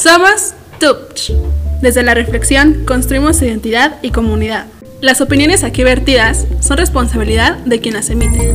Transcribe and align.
Somos 0.00 0.54
TUPCH. 0.78 1.34
Desde 1.82 2.02
la 2.02 2.14
reflexión 2.14 2.86
construimos 2.86 3.42
identidad 3.42 3.98
y 4.00 4.12
comunidad. 4.12 4.64
Las 5.02 5.20
opiniones 5.20 5.62
aquí 5.62 5.84
vertidas 5.84 6.46
son 6.60 6.78
responsabilidad 6.78 7.58
de 7.66 7.80
quien 7.80 7.92
las 7.92 8.08
emite. 8.08 8.54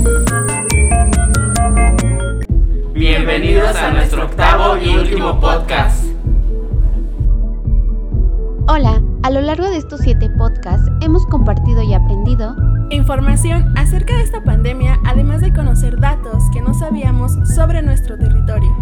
Bienvenidos 2.95 3.75
a 3.75 3.91
nuestro 3.91 4.25
octavo 4.25 4.77
y 4.77 4.89
último 4.95 5.39
podcast. 5.39 6.03
Hola, 8.67 9.03
a 9.21 9.29
lo 9.29 9.41
largo 9.41 9.69
de 9.69 9.77
estos 9.77 10.01
siete 10.01 10.31
podcasts 10.39 10.89
hemos 11.01 11.27
compartido 11.27 11.83
y 11.83 11.93
aprendido 11.93 12.55
información 12.89 13.71
acerca 13.77 14.15
de 14.15 14.23
esta 14.23 14.43
pandemia, 14.43 14.99
además 15.05 15.41
de 15.41 15.53
conocer 15.53 15.99
datos 15.99 16.43
que 16.51 16.61
no 16.61 16.73
sabíamos 16.73 17.33
sobre 17.55 17.83
nuestro 17.83 18.17
territorio. 18.17 18.75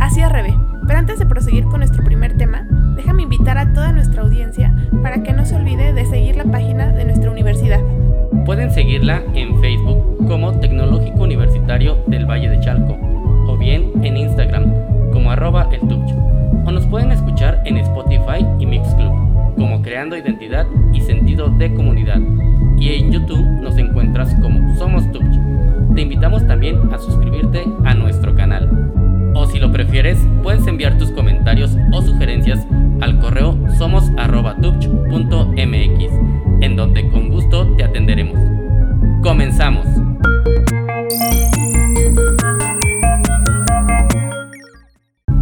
Así 0.00 0.20
es, 0.20 0.30
Rebe. 0.30 0.54
Pero 0.90 0.98
antes 0.98 1.20
de 1.20 1.26
proseguir 1.26 1.66
con 1.66 1.78
nuestro 1.78 2.02
primer 2.02 2.36
tema, 2.36 2.66
déjame 2.96 3.22
invitar 3.22 3.56
a 3.58 3.72
toda 3.72 3.92
nuestra 3.92 4.22
audiencia 4.22 4.74
para 5.04 5.22
que 5.22 5.32
no 5.32 5.46
se 5.46 5.54
olvide 5.54 5.92
de 5.92 6.04
seguir 6.04 6.34
la 6.34 6.42
página 6.42 6.88
de 6.88 7.04
nuestra 7.04 7.30
universidad. 7.30 7.78
Pueden 8.44 8.72
seguirla 8.72 9.22
en 9.34 9.60
Facebook 9.60 10.26
como 10.26 10.58
Tecnológico 10.58 11.22
Universitario 11.22 12.02
del 12.08 12.28
Valle 12.28 12.48
de 12.48 12.58
Chalco 12.58 12.98
o 13.46 13.56
bien 13.56 13.92
en 14.02 14.16
Instagram 14.16 14.72
como 15.12 15.30
arroba 15.30 15.68
el 15.70 15.80
o 16.66 16.72
nos 16.72 16.88
pueden 16.88 17.12
escuchar 17.12 17.62
en 17.66 17.76
Spotify 17.76 18.44
y 18.58 18.66
Mixclub 18.66 19.54
como 19.54 19.82
Creando 19.82 20.16
Identidad 20.16 20.66
y 20.92 21.02
Sentido 21.02 21.50
de 21.50 21.72
Comunidad 21.72 22.18
y 22.80 22.94
en 22.94 23.12
YouTube 23.12 23.46
nos 23.62 23.78
encuentras 23.78 24.34
como 24.42 24.74
Somos 24.74 25.08
Tuch. 25.12 25.38
Te 25.94 26.00
invitamos 26.00 26.44
también 26.48 26.80
a 26.92 26.98
suscribirte 26.98 27.62
a 27.84 27.94
nuestro 27.94 28.34
canal. 28.34 29.09
O 29.34 29.46
si 29.46 29.58
lo 29.58 29.72
prefieres, 29.72 30.18
puedes 30.42 30.66
enviar 30.66 30.98
tus 30.98 31.10
comentarios 31.10 31.76
o 31.92 32.02
sugerencias 32.02 32.66
al 33.00 33.18
correo 33.18 33.56
somos.tuch.mx, 33.78 34.22
en 36.60 36.76
donde 36.76 37.10
con 37.10 37.28
gusto 37.30 37.66
te 37.76 37.84
atenderemos. 37.84 38.38
Comenzamos. 39.22 39.86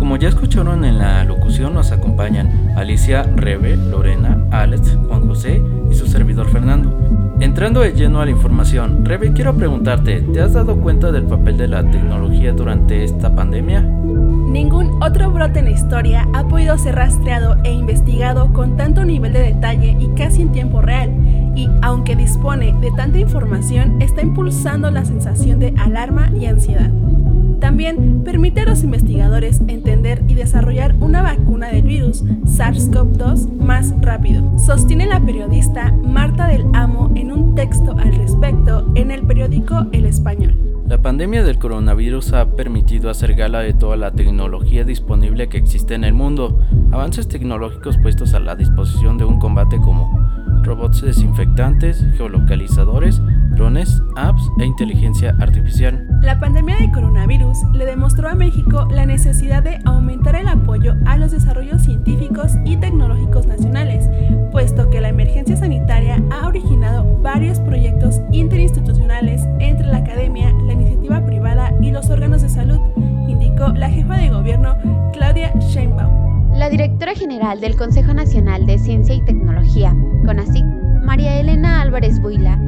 Como 0.08 0.16
ya 0.16 0.30
escucharon 0.30 0.86
en 0.86 0.96
la 0.96 1.22
locución, 1.24 1.74
nos 1.74 1.92
acompañan 1.92 2.72
Alicia, 2.76 3.24
Rebe, 3.24 3.76
Lorena, 3.76 4.42
Alex, 4.50 4.96
Juan 5.06 5.28
José 5.28 5.62
y 5.90 5.94
su 5.94 6.06
servidor 6.06 6.48
Fernando. 6.48 7.36
Entrando 7.40 7.80
de 7.80 7.92
lleno 7.92 8.22
a 8.22 8.24
la 8.24 8.30
información, 8.30 9.04
Rebe, 9.04 9.34
quiero 9.34 9.54
preguntarte, 9.54 10.22
¿te 10.22 10.40
has 10.40 10.54
dado 10.54 10.80
cuenta 10.80 11.12
del 11.12 11.24
papel 11.24 11.58
de 11.58 11.68
la 11.68 11.82
tecnología 11.82 12.54
durante 12.54 13.04
esta 13.04 13.34
pandemia? 13.34 13.82
Ningún 13.82 14.96
otro 15.02 15.30
brote 15.30 15.58
en 15.58 15.66
la 15.66 15.72
historia 15.72 16.26
ha 16.32 16.48
podido 16.48 16.78
ser 16.78 16.94
rastreado 16.94 17.58
e 17.62 17.70
investigado 17.70 18.50
con 18.54 18.78
tanto 18.78 19.04
nivel 19.04 19.34
de 19.34 19.40
detalle 19.40 19.94
y 20.00 20.08
casi 20.16 20.40
en 20.40 20.52
tiempo 20.52 20.80
real, 20.80 21.10
y 21.54 21.68
aunque 21.82 22.16
dispone 22.16 22.74
de 22.80 22.90
tanta 22.92 23.18
información, 23.18 24.00
está 24.00 24.22
impulsando 24.22 24.90
la 24.90 25.04
sensación 25.04 25.60
de 25.60 25.74
alarma 25.76 26.30
y 26.34 26.46
ansiedad. 26.46 26.90
También 27.60 28.22
permite 28.24 28.60
a 28.60 28.64
los 28.64 28.84
investigadores 28.84 29.60
entender 29.66 30.22
y 30.28 30.34
desarrollar 30.34 30.94
una 31.00 31.22
vacuna 31.22 31.68
del 31.68 31.82
virus 31.82 32.24
SARS-CoV-2 32.24 33.58
más 33.58 33.94
rápido. 34.00 34.58
Sostiene 34.58 35.06
la 35.06 35.20
periodista 35.20 35.92
Marta 35.92 36.46
del 36.46 36.64
Amo 36.72 37.12
en 37.16 37.32
un 37.32 37.54
texto 37.54 37.96
al 37.98 38.14
respecto 38.14 38.90
en 38.94 39.10
el 39.10 39.22
periódico 39.22 39.86
El 39.92 40.06
Español. 40.06 40.54
La 40.88 41.02
pandemia 41.02 41.42
del 41.42 41.58
coronavirus 41.58 42.32
ha 42.32 42.56
permitido 42.56 43.10
hacer 43.10 43.34
gala 43.34 43.60
de 43.60 43.74
toda 43.74 43.96
la 43.96 44.12
tecnología 44.12 44.84
disponible 44.84 45.50
que 45.50 45.58
existe 45.58 45.94
en 45.94 46.04
el 46.04 46.14
mundo, 46.14 46.60
avances 46.90 47.28
tecnológicos 47.28 47.98
puestos 47.98 48.32
a 48.32 48.40
la 48.40 48.56
disposición 48.56 49.18
de 49.18 49.24
un 49.26 49.38
combate 49.38 49.76
como 49.76 50.10
robots 50.62 51.02
desinfectantes, 51.02 52.02
geolocalizadores, 52.16 53.20
drones, 53.58 54.00
apps 54.16 54.48
e 54.60 54.64
inteligencia 54.64 55.34
artificial. 55.40 56.06
La 56.22 56.38
pandemia 56.38 56.76
de 56.78 56.90
coronavirus 56.92 57.58
le 57.74 57.84
demostró 57.84 58.28
a 58.28 58.34
México 58.34 58.86
la 58.90 59.04
necesidad 59.04 59.64
de 59.64 59.80
aumentar 59.84 60.36
el 60.36 60.48
apoyo 60.48 60.94
a 61.06 61.16
los 61.16 61.32
desarrollos 61.32 61.82
científicos 61.82 62.52
y 62.64 62.76
tecnológicos 62.76 63.46
nacionales, 63.46 64.08
puesto 64.52 64.88
que 64.90 65.00
la 65.00 65.08
emergencia 65.08 65.56
sanitaria 65.56 66.22
ha 66.30 66.46
originado 66.46 67.04
varios 67.20 67.58
proyectos 67.60 68.20
interinstitucionales 68.30 69.42
entre 69.58 69.88
la 69.88 69.98
academia, 69.98 70.52
la 70.66 70.74
iniciativa 70.74 71.26
privada 71.26 71.74
y 71.82 71.90
los 71.90 72.08
órganos 72.10 72.42
de 72.42 72.48
salud, 72.48 72.78
indicó 73.28 73.68
la 73.70 73.90
jefa 73.90 74.16
de 74.18 74.30
gobierno 74.30 74.76
Claudia 75.12 75.52
Sheinbaum. 75.58 76.52
La 76.54 76.70
directora 76.70 77.14
general 77.14 77.60
del 77.60 77.76
Consejo 77.76 78.14
Nacional 78.14 78.66
de 78.66 78.78
Ciencia 78.78 79.16
y 79.16 79.24
Tecnología, 79.24 79.94
CONACYT, 80.26 80.64
María 81.02 81.40
Elena 81.40 81.80
Álvarez 81.80 82.20
Buila, 82.20 82.58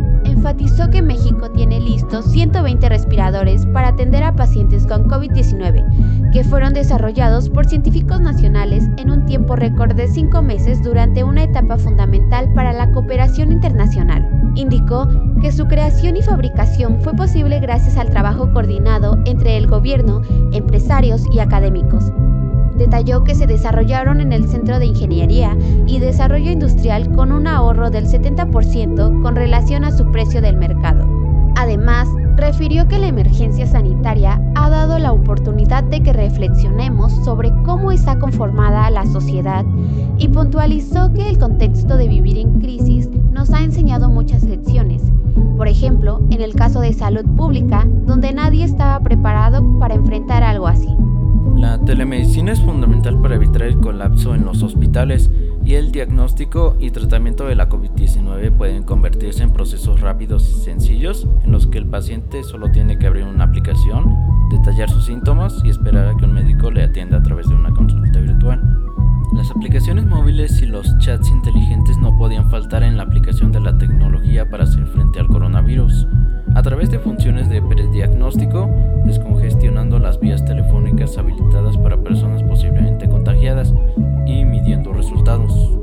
enfatizó 0.60 0.91
que 0.91 1.00
México 1.00 1.50
tiene 1.50 1.81
listos 1.81 2.26
120 2.26 2.88
respiradores 2.91 3.65
para 3.66 3.88
atender 3.88 4.22
a 4.22 4.34
pacientes 4.34 4.87
con 4.87 5.09
COVID-19, 5.09 6.31
que 6.32 6.44
fueron 6.44 6.75
desarrollados 6.75 7.48
por 7.48 7.65
científicos 7.66 8.21
nacionales 8.21 8.84
en 8.98 9.10
un 9.10 9.25
tiempo 9.25 9.56
récord 9.56 9.94
de 9.94 10.06
cinco 10.09 10.43
meses 10.43 10.82
durante 10.82 11.25
una 11.25 11.44
etapa 11.44 11.78
fundamental 11.78 12.53
para 12.53 12.75
la 12.75 12.93
cooperación 12.93 13.53
internacional. 13.53 14.28
Indicó 14.54 15.09
que 15.41 15.50
su 15.50 15.66
creación 15.66 16.16
y 16.16 16.22
fabricación 16.22 17.00
fue 17.00 17.15
posible 17.15 17.59
gracias 17.60 17.97
al 17.97 18.10
trabajo 18.10 18.53
coordinado 18.53 19.16
entre 19.25 19.56
el 19.56 19.66
gobierno, 19.66 20.21
empresarios 20.53 21.25
y 21.32 21.38
académicos 21.38 22.12
Detalló 22.81 23.25
que 23.25 23.35
se 23.35 23.47
desarrollaron 23.47 24.23
en 24.23 24.33
el 24.33 24.49
Centro 24.49 24.79
de 24.79 24.87
Ingeniería 24.87 25.55
y 25.87 25.99
Desarrollo 25.99 26.51
Industrial 26.51 27.15
con 27.15 27.31
un 27.31 27.47
ahorro 27.47 27.91
del 27.91 28.07
70% 28.07 29.21
con 29.21 29.37
relación 29.37 29.85
a 29.85 29.93
su 29.93 30.11
precio 30.11 30.41
del 30.41 30.57
mercado. 30.57 31.07
Además, 31.57 32.09
refirió 32.37 32.89
que 32.89 32.99
la 32.99 33.09
emergencia 33.09 33.67
sanitaria 33.67 34.41
ha 34.55 34.71
dado 34.71 34.99
la 34.99 35.13
oportunidad 35.13 35.85
de 35.85 36.03
que 36.03 36.15
reflexionemos 36.15 37.13
sobre 37.23 37.53
cómo 37.67 37.93
está 37.93 38.19
conformada 38.19 38.89
la 38.89 39.05
sociedad 39.05 39.67
y 40.17 40.29
puntualizó 40.29 41.13
que 41.13 41.29
el 41.29 41.39
contexto 41.39 41.99
de 41.99 42.09
vivir 42.09 42.39
en 42.39 42.61
crisis 42.61 43.11
nos 43.31 43.53
ha 43.53 43.61
enseñado 43.61 44.09
muchas 44.09 44.43
lecciones. 44.45 45.03
Por 45.59 45.69
ejemplo, 45.69 46.23
en 46.31 46.41
el 46.41 46.55
caso 46.55 46.81
de 46.81 46.95
salud 46.95 47.27
pública, 47.37 47.87
donde 48.07 48.33
nadie 48.33 48.65
estaba 48.65 49.01
preparado 49.01 49.79
para 49.79 49.97
enfrentar 49.97 50.43
algo 50.43 50.67
así. 50.67 50.97
La 51.60 51.76
telemedicina 51.76 52.53
es 52.53 52.60
fundamental 52.62 53.21
para 53.21 53.34
evitar 53.34 53.60
el 53.65 53.76
colapso 53.81 54.34
en 54.34 54.47
los 54.47 54.62
hospitales 54.62 55.31
y 55.62 55.75
el 55.75 55.93
diagnóstico 55.93 56.75
y 56.81 56.91
tratamiento 56.91 57.47
de 57.47 57.54
la 57.54 57.69
COVID-19 57.69 58.50
pueden 58.56 58.82
convertirse 58.82 59.43
en 59.43 59.53
procesos 59.53 60.00
rápidos 60.00 60.48
y 60.48 60.65
sencillos 60.65 61.28
en 61.44 61.53
los 61.53 61.66
que 61.66 61.76
el 61.76 61.84
paciente 61.84 62.44
solo 62.44 62.72
tiene 62.72 62.98
que 62.98 63.09
abrir 63.09 63.25
una 63.25 63.44
aplicación, 63.44 64.16
detallar 64.50 64.88
sus 64.88 65.04
síntomas 65.04 65.60
y 65.62 65.69
esperar 65.69 66.09
a 66.09 66.16
que 66.16 66.25
un 66.25 66.32
médico 66.32 66.71
le 66.71 66.82
atienda 66.82 67.19
a 67.19 67.22
través 67.22 67.47
de 67.47 67.54
una 67.54 67.75
consulta 67.75 68.21
virtual. 68.21 68.62
Las 69.34 69.50
aplicaciones 69.50 70.06
móviles 70.06 70.62
y 70.62 70.66
los 70.66 70.97
chats 70.97 71.28
inteligentes 71.28 71.98
no 71.98 72.16
podían 72.16 72.50
faltar 72.50 72.82
en 72.84 72.97
la 72.97 73.03
aplicación 73.03 73.53
de 73.53 73.60
la 73.60 73.77
tecnología 73.77 74.48
para 74.48 74.65
hacer 74.65 74.87
frente 74.87 75.21
al 75.21 75.28
coronavirus 75.28 76.06
a 76.55 76.62
través 76.62 76.91
de 76.91 76.99
funciones 76.99 77.49
de 77.49 77.62
prediagnóstico, 77.62 78.71
descongestionando 79.05 79.99
las 79.99 80.19
vías 80.21 80.44
telefónicas 80.44 81.16
habilitadas 81.19 81.77
para 81.78 81.97
personas 82.03 82.43
posiblemente 82.43 83.09
contagiadas 83.09 83.72
y 84.27 84.44
midiendo 84.44 84.93
resultados. 84.93 85.78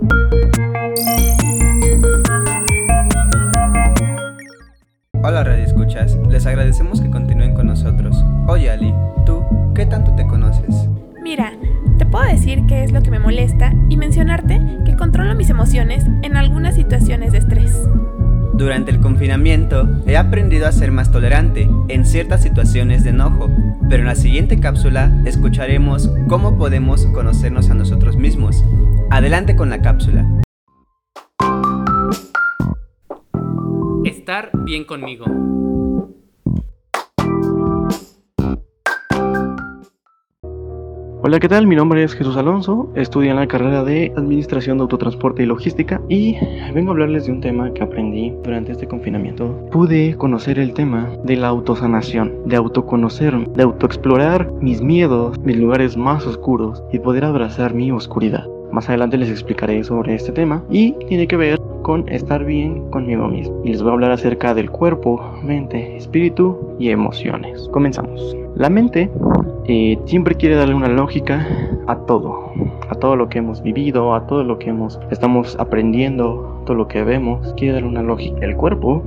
Hola 5.23 5.43
Radio 5.43 5.63
Escuchas, 5.63 6.17
les 6.29 6.45
agradecemos 6.45 7.01
que 7.01 7.09
continúen 7.09 7.53
con 7.53 7.67
nosotros. 7.67 8.23
Oye 8.47 8.69
Ali, 8.69 8.93
¿tú 9.25 9.43
qué 9.73 9.85
tanto 9.85 10.13
te 10.15 10.25
conoces? 10.25 10.87
Mira, 11.21 11.51
te 11.97 12.05
puedo 12.05 12.25
decir 12.25 12.65
qué 12.67 12.83
es 12.83 12.91
lo 12.91 13.01
que 13.01 13.11
me 13.11 13.19
molesta 13.19 13.73
y 13.89 13.97
mencionarte 13.97 14.61
que 14.85 14.95
controlo 14.95 15.35
mis 15.35 15.49
emociones 15.49 16.05
en 16.21 16.37
algunas 16.37 16.75
situaciones 16.75 17.31
de 17.33 17.39
estrés. 17.39 17.87
Durante 18.57 18.89
el 18.89 18.99
confinamiento 18.99 19.87
he 20.07 20.17
aprendido 20.17 20.65
a 20.65 20.71
ser 20.71 20.91
más 20.91 21.11
tolerante 21.11 21.69
en 21.89 22.05
ciertas 22.07 22.41
situaciones 22.41 23.03
de 23.03 23.11
enojo, 23.11 23.51
pero 23.87 24.01
en 24.01 24.07
la 24.07 24.15
siguiente 24.15 24.59
cápsula 24.59 25.11
escucharemos 25.25 26.09
cómo 26.27 26.57
podemos 26.57 27.05
conocernos 27.05 27.69
a 27.69 27.75
nosotros 27.75 28.17
mismos. 28.17 28.65
Adelante 29.11 29.55
con 29.55 29.69
la 29.69 29.83
cápsula. 29.83 30.25
Estar 34.03 34.49
bien 34.65 34.85
conmigo. 34.85 35.56
Hola, 41.27 41.41
¿qué 41.41 41.49
tal? 41.49 41.67
Mi 41.67 41.75
nombre 41.75 42.05
es 42.05 42.13
Jesús 42.13 42.37
Alonso, 42.37 42.89
estudio 42.95 43.31
en 43.31 43.35
la 43.35 43.49
carrera 43.49 43.83
de 43.83 44.13
Administración 44.15 44.77
de 44.77 44.83
Autotransporte 44.83 45.43
y 45.43 45.45
Logística 45.45 45.99
y 46.07 46.37
vengo 46.73 46.91
a 46.91 46.93
hablarles 46.93 47.25
de 47.25 47.33
un 47.33 47.41
tema 47.41 47.73
que 47.73 47.83
aprendí 47.83 48.33
durante 48.45 48.71
este 48.71 48.87
confinamiento. 48.87 49.53
Pude 49.69 50.15
conocer 50.15 50.57
el 50.57 50.73
tema 50.73 51.09
de 51.25 51.35
la 51.35 51.49
autosanación, 51.49 52.33
de 52.45 52.55
autoconocerme, 52.55 53.45
de 53.57 53.63
autoexplorar 53.63 54.49
mis 54.61 54.81
miedos, 54.81 55.37
mis 55.39 55.57
lugares 55.57 55.97
más 55.97 56.25
oscuros 56.25 56.81
y 56.93 56.99
poder 56.99 57.25
abrazar 57.25 57.73
mi 57.73 57.91
oscuridad. 57.91 58.47
Más 58.71 58.87
adelante 58.87 59.17
les 59.17 59.29
explicaré 59.29 59.83
sobre 59.83 60.15
este 60.15 60.31
tema 60.31 60.63
y 60.69 60.93
tiene 61.09 61.27
que 61.27 61.35
ver 61.35 61.59
con 61.81 62.07
estar 62.07 62.45
bien 62.45 62.89
conmigo 62.89 63.27
mismo. 63.27 63.61
Y 63.65 63.71
les 63.71 63.81
voy 63.81 63.91
a 63.91 63.95
hablar 63.95 64.11
acerca 64.11 64.53
del 64.53 64.71
cuerpo, 64.71 65.21
mente, 65.43 65.97
espíritu 65.97 66.57
y 66.79 66.89
emociones. 66.89 67.67
Comenzamos. 67.73 68.37
La 68.55 68.69
mente 68.69 69.09
eh, 69.67 69.99
siempre 70.05 70.35
quiere 70.35 70.55
darle 70.55 70.75
una 70.75 70.87
lógica 70.87 71.45
a 71.87 71.97
todo, 72.05 72.51
a 72.89 72.95
todo 72.95 73.15
lo 73.15 73.27
que 73.29 73.39
hemos 73.39 73.61
vivido, 73.61 74.15
a 74.15 74.25
todo 74.25 74.43
lo 74.43 74.57
que 74.59 74.69
hemos, 74.69 74.99
estamos 75.11 75.57
aprendiendo, 75.59 76.63
todo 76.65 76.77
lo 76.77 76.87
que 76.87 77.03
vemos, 77.03 77.53
quiere 77.57 77.73
darle 77.73 77.89
una 77.89 78.03
lógica. 78.03 78.45
El 78.45 78.55
cuerpo 78.55 79.03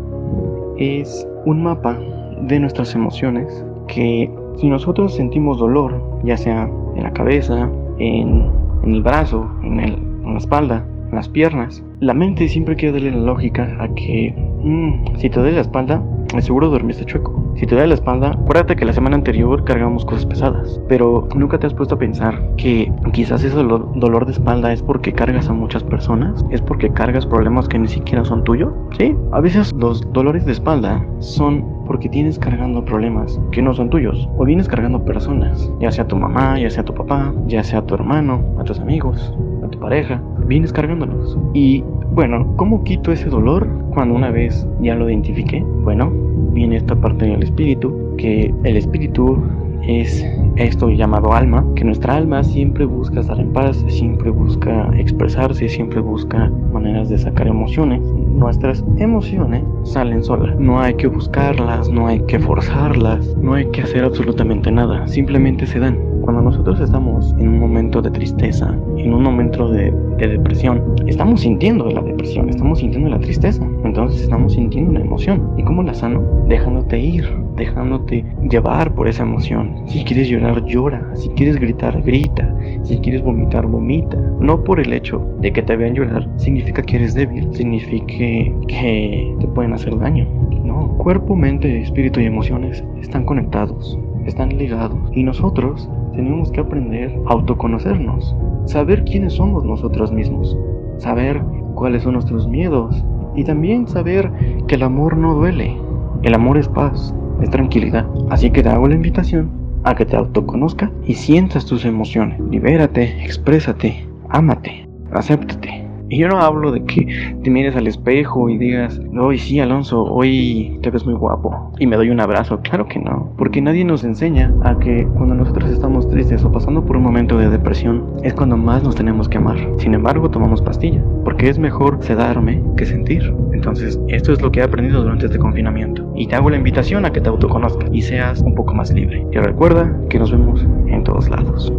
es 0.76 1.26
un 1.46 1.62
mapa 1.62 1.98
de 2.42 2.60
nuestras 2.60 2.94
emociones 2.94 3.64
que 3.88 4.30
si 4.56 4.68
nosotros 4.68 5.14
sentimos 5.14 5.58
dolor, 5.58 6.00
ya 6.24 6.36
sea 6.36 6.70
en 6.94 7.02
la 7.02 7.12
cabeza, 7.12 7.70
en, 7.98 8.50
el 8.84 9.02
brazo, 9.02 9.50
en, 9.62 9.80
en 9.80 10.32
la 10.32 10.38
espalda, 10.38 10.84
en 11.08 11.16
las 11.16 11.28
piernas, 11.28 11.82
la 12.00 12.14
mente 12.14 12.48
siempre 12.48 12.76
quiere 12.76 12.94
darle 12.94 13.10
la 13.10 13.24
lógica 13.24 13.76
a 13.80 13.88
que 13.94 14.34
mm, 14.62 15.16
si 15.16 15.28
te 15.28 15.40
duele 15.40 15.56
la 15.56 15.62
espalda, 15.62 16.02
seguro 16.38 16.70
dormiste 16.70 17.04
chueco. 17.04 17.52
Si 17.56 17.66
te 17.66 17.74
duele 17.74 17.88
la 17.88 17.94
espalda, 17.94 18.30
acuérdate 18.30 18.76
que 18.76 18.84
la 18.84 18.92
semana 18.92 19.16
anterior 19.16 19.64
cargamos 19.64 20.04
cosas 20.04 20.24
pesadas, 20.24 20.80
pero 20.88 21.28
nunca 21.34 21.58
te 21.58 21.66
has 21.66 21.74
puesto 21.74 21.96
a 21.96 21.98
pensar 21.98 22.40
que 22.56 22.90
quizás 23.12 23.42
ese 23.42 23.56
dolor 23.56 24.26
de 24.26 24.32
espalda 24.32 24.72
es 24.72 24.82
porque 24.82 25.12
cargas 25.12 25.48
a 25.48 25.52
muchas 25.52 25.82
personas, 25.82 26.44
es 26.50 26.62
porque 26.62 26.90
cargas 26.90 27.26
problemas 27.26 27.68
que 27.68 27.78
ni 27.78 27.88
siquiera 27.88 28.24
son 28.24 28.44
tuyos. 28.44 28.72
Sí, 28.98 29.14
a 29.32 29.40
veces 29.40 29.72
los 29.74 30.00
dolores 30.12 30.46
de 30.46 30.52
espalda 30.52 31.04
son 31.18 31.64
porque 31.86 32.08
tienes 32.08 32.38
cargando 32.38 32.84
problemas 32.84 33.40
que 33.50 33.62
no 33.62 33.74
son 33.74 33.90
tuyos 33.90 34.28
o 34.38 34.44
vienes 34.44 34.68
cargando 34.68 35.04
personas, 35.04 35.70
ya 35.80 35.90
sea 35.90 36.06
tu 36.06 36.16
mamá, 36.16 36.58
ya 36.58 36.70
sea 36.70 36.84
tu 36.84 36.94
papá, 36.94 37.34
ya 37.46 37.64
sea 37.64 37.82
tu 37.82 37.94
hermano, 37.94 38.44
a 38.58 38.64
tus 38.64 38.78
amigos, 38.78 39.34
a 39.64 39.68
tu 39.68 39.78
pareja, 39.80 40.22
vienes 40.50 40.72
cargándolos. 40.72 41.38
Y 41.54 41.82
bueno, 42.12 42.54
¿cómo 42.56 42.82
quito 42.82 43.12
ese 43.12 43.30
dolor 43.30 43.68
cuando 43.94 44.16
una 44.16 44.30
vez 44.30 44.66
ya 44.80 44.96
lo 44.96 45.08
identifiqué? 45.08 45.60
Bueno, 45.60 46.12
viene 46.52 46.76
esta 46.76 46.96
parte 46.96 47.24
del 47.24 47.42
espíritu, 47.42 48.16
que 48.18 48.52
el 48.64 48.76
espíritu 48.76 49.40
es 49.82 50.24
esto 50.56 50.90
llamado 50.90 51.32
alma, 51.32 51.64
que 51.74 51.84
nuestra 51.84 52.16
alma 52.16 52.42
siempre 52.44 52.84
busca 52.84 53.20
estar 53.20 53.40
en 53.40 53.52
paz, 53.52 53.84
siempre 53.88 54.30
busca 54.30 54.90
expresarse, 54.96 55.68
siempre 55.68 56.00
busca 56.00 56.50
maneras 56.72 57.08
de 57.08 57.18
sacar 57.18 57.48
emociones. 57.48 58.02
Nuestras 58.02 58.84
emociones 58.98 59.62
salen 59.84 60.22
solas, 60.22 60.58
no 60.58 60.80
hay 60.80 60.94
que 60.94 61.06
buscarlas, 61.06 61.88
no 61.88 62.06
hay 62.06 62.20
que 62.20 62.38
forzarlas, 62.38 63.36
no 63.36 63.54
hay 63.54 63.66
que 63.70 63.82
hacer 63.82 64.04
absolutamente 64.04 64.70
nada, 64.70 65.06
simplemente 65.06 65.66
se 65.66 65.78
dan. 65.78 65.98
Cuando 66.22 66.42
nosotros 66.42 66.80
estamos 66.80 67.34
en 67.38 67.48
un 67.48 67.58
momento 67.58 68.02
de 68.02 68.10
tristeza, 68.10 68.76
en 68.98 69.14
un 69.14 69.22
momento 69.22 69.70
de, 69.70 69.90
depresión, 70.18 70.94
estamos 71.06 71.40
sintiendo 71.40 71.86
la 71.86 72.02
depresión, 72.02 72.50
estamos 72.50 72.80
sintiendo 72.80 73.08
la 73.08 73.18
tristeza, 73.18 73.66
entonces 73.84 74.22
estamos 74.22 74.52
sintiendo 74.52 74.90
una 74.90 75.00
emoción. 75.00 75.50
¿Y 75.56 75.62
cómo 75.62 75.82
la 75.82 75.94
sano? 75.94 76.22
Dejándote 76.46 76.98
ir, 76.98 77.24
dejándote 77.60 78.24
llevar 78.50 78.94
por 78.94 79.06
esa 79.06 79.22
emoción. 79.22 79.84
Si 79.86 80.02
quieres 80.04 80.28
llorar, 80.28 80.64
llora. 80.64 81.06
Si 81.14 81.28
quieres 81.30 81.60
gritar, 81.60 82.02
grita. 82.02 82.52
Si 82.82 82.98
quieres 82.98 83.22
vomitar, 83.22 83.66
vomita. 83.66 84.16
No 84.40 84.64
por 84.64 84.80
el 84.80 84.92
hecho 84.92 85.24
de 85.40 85.52
que 85.52 85.62
te 85.62 85.76
vean 85.76 85.94
llorar 85.94 86.26
significa 86.36 86.82
que 86.82 86.96
eres 86.96 87.14
débil, 87.14 87.48
significa 87.52 88.06
que 88.06 89.36
te 89.38 89.46
pueden 89.48 89.74
hacer 89.74 89.96
daño. 89.98 90.26
No, 90.64 90.96
cuerpo, 90.98 91.36
mente, 91.36 91.80
espíritu 91.80 92.20
y 92.20 92.26
emociones 92.26 92.82
están 93.00 93.24
conectados, 93.24 93.98
están 94.24 94.56
ligados 94.56 94.98
y 95.12 95.22
nosotros 95.22 95.88
tenemos 96.14 96.50
que 96.50 96.60
aprender 96.60 97.14
a 97.26 97.32
autoconocernos, 97.32 98.34
saber 98.64 99.04
quiénes 99.04 99.34
somos 99.34 99.64
nosotros 99.64 100.12
mismos, 100.12 100.56
saber 100.98 101.42
cuáles 101.74 102.02
son 102.02 102.14
nuestros 102.14 102.48
miedos 102.48 103.04
y 103.34 103.44
también 103.44 103.86
saber 103.86 104.30
que 104.66 104.74
el 104.74 104.82
amor 104.82 105.16
no 105.16 105.34
duele, 105.34 105.76
el 106.22 106.34
amor 106.34 106.58
es 106.58 106.68
paz, 106.68 107.14
es 107.42 107.50
tranquilidad. 107.50 108.06
Así 108.30 108.50
que 108.50 108.62
te 108.62 108.68
hago 108.68 108.88
la 108.88 108.94
invitación 108.94 109.50
a 109.84 109.94
que 109.94 110.04
te 110.04 110.16
autoconozca 110.16 110.90
y 111.06 111.14
sientas 111.14 111.66
tus 111.66 111.84
emociones. 111.84 112.38
Libérate, 112.50 113.24
exprésate, 113.24 114.06
ámate, 114.28 114.88
acéptate. 115.12 115.89
Y 116.10 116.18
yo 116.18 116.28
no 116.28 116.40
hablo 116.40 116.72
de 116.72 116.84
que 116.84 117.36
te 117.44 117.50
mires 117.50 117.76
al 117.76 117.86
espejo 117.86 118.48
y 118.48 118.58
digas, 118.58 119.00
hoy 119.16 119.38
sí, 119.38 119.60
Alonso, 119.60 120.02
hoy 120.02 120.76
te 120.82 120.90
ves 120.90 121.06
muy 121.06 121.14
guapo 121.14 121.72
y 121.78 121.86
me 121.86 121.94
doy 121.94 122.10
un 122.10 122.18
abrazo. 122.18 122.58
Claro 122.62 122.88
que 122.88 122.98
no, 122.98 123.32
porque 123.38 123.62
nadie 123.62 123.84
nos 123.84 124.02
enseña 124.02 124.52
a 124.64 124.76
que 124.80 125.06
cuando 125.16 125.36
nosotros 125.36 125.70
estamos 125.70 126.10
tristes 126.10 126.42
o 126.42 126.50
pasando 126.50 126.84
por 126.84 126.96
un 126.96 127.04
momento 127.04 127.38
de 127.38 127.48
depresión 127.48 128.04
es 128.24 128.34
cuando 128.34 128.56
más 128.56 128.82
nos 128.82 128.96
tenemos 128.96 129.28
que 129.28 129.38
amar. 129.38 129.56
Sin 129.78 129.94
embargo, 129.94 130.28
tomamos 130.28 130.60
pastilla, 130.60 131.00
porque 131.22 131.48
es 131.48 131.60
mejor 131.60 131.98
sedarme 132.00 132.60
que 132.76 132.86
sentir. 132.86 133.32
Entonces, 133.52 134.00
esto 134.08 134.32
es 134.32 134.42
lo 134.42 134.50
que 134.50 134.58
he 134.58 134.62
aprendido 134.64 135.02
durante 135.02 135.26
este 135.26 135.38
confinamiento. 135.38 136.12
Y 136.16 136.26
te 136.26 136.34
hago 136.34 136.50
la 136.50 136.56
invitación 136.56 137.04
a 137.04 137.12
que 137.12 137.20
te 137.20 137.28
autoconozcas 137.28 137.88
y 137.92 138.02
seas 138.02 138.40
un 138.40 138.56
poco 138.56 138.74
más 138.74 138.92
libre. 138.92 139.24
Y 139.30 139.38
recuerda 139.38 139.96
que 140.08 140.18
nos 140.18 140.32
vemos 140.32 140.66
en 140.88 141.04
todos 141.04 141.30
lados. 141.30 141.72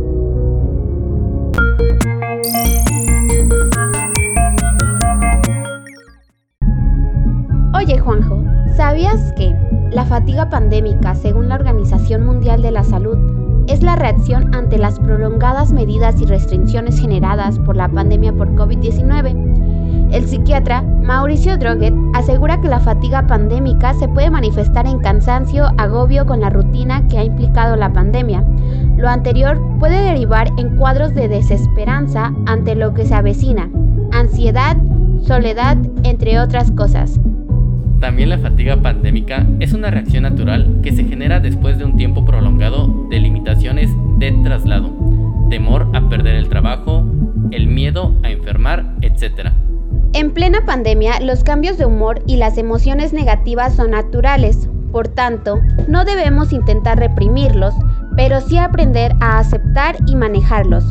¿Sabías 9.01 9.33
que 9.33 9.55
la 9.89 10.05
fatiga 10.05 10.49
pandémica, 10.49 11.15
según 11.15 11.49
la 11.49 11.55
Organización 11.55 12.23
Mundial 12.23 12.61
de 12.61 12.69
la 12.69 12.83
Salud, 12.83 13.17
es 13.67 13.81
la 13.81 13.95
reacción 13.95 14.53
ante 14.53 14.77
las 14.77 14.99
prolongadas 14.99 15.73
medidas 15.73 16.21
y 16.21 16.25
restricciones 16.25 16.99
generadas 16.99 17.57
por 17.59 17.75
la 17.75 17.89
pandemia 17.89 18.31
por 18.31 18.49
COVID-19? 18.53 20.11
El 20.11 20.27
psiquiatra 20.27 20.83
Mauricio 20.83 21.57
Droguet 21.57 21.95
asegura 22.13 22.61
que 22.61 22.67
la 22.67 22.79
fatiga 22.79 23.25
pandémica 23.25 23.95
se 23.95 24.07
puede 24.07 24.29
manifestar 24.29 24.85
en 24.85 24.99
cansancio, 24.99 25.71
agobio 25.79 26.27
con 26.27 26.41
la 26.41 26.51
rutina 26.51 27.07
que 27.07 27.17
ha 27.17 27.23
implicado 27.23 27.75
la 27.75 27.91
pandemia. 27.91 28.43
Lo 28.97 29.09
anterior 29.09 29.59
puede 29.79 29.99
derivar 29.99 30.47
en 30.57 30.77
cuadros 30.77 31.15
de 31.15 31.27
desesperanza 31.27 32.33
ante 32.45 32.75
lo 32.75 32.93
que 32.93 33.05
se 33.05 33.15
avecina, 33.15 33.67
ansiedad, 34.11 34.77
soledad, 35.23 35.77
entre 36.03 36.39
otras 36.39 36.71
cosas. 36.71 37.19
También 38.01 38.29
la 38.29 38.39
fatiga 38.39 38.77
pandémica 38.77 39.45
es 39.59 39.73
una 39.73 39.91
reacción 39.91 40.23
natural 40.23 40.79
que 40.81 40.91
se 40.91 41.03
genera 41.03 41.39
después 41.39 41.77
de 41.77 41.85
un 41.85 41.97
tiempo 41.97 42.25
prolongado 42.25 43.07
de 43.11 43.19
limitaciones 43.19 43.91
de 44.17 44.31
traslado, 44.43 44.91
temor 45.51 45.87
a 45.93 46.09
perder 46.09 46.35
el 46.35 46.49
trabajo, 46.49 47.05
el 47.51 47.67
miedo 47.67 48.15
a 48.23 48.31
enfermar, 48.31 48.95
etc. 49.01 49.51
En 50.13 50.31
plena 50.31 50.65
pandemia, 50.65 51.19
los 51.19 51.43
cambios 51.43 51.77
de 51.77 51.85
humor 51.85 52.23
y 52.25 52.37
las 52.37 52.57
emociones 52.57 53.13
negativas 53.13 53.75
son 53.75 53.91
naturales, 53.91 54.67
por 54.91 55.07
tanto, 55.07 55.61
no 55.87 56.03
debemos 56.03 56.51
intentar 56.53 56.97
reprimirlos, 56.97 57.75
pero 58.17 58.41
sí 58.41 58.57
aprender 58.57 59.13
a 59.21 59.37
aceptar 59.37 59.95
y 60.07 60.15
manejarlos. 60.15 60.83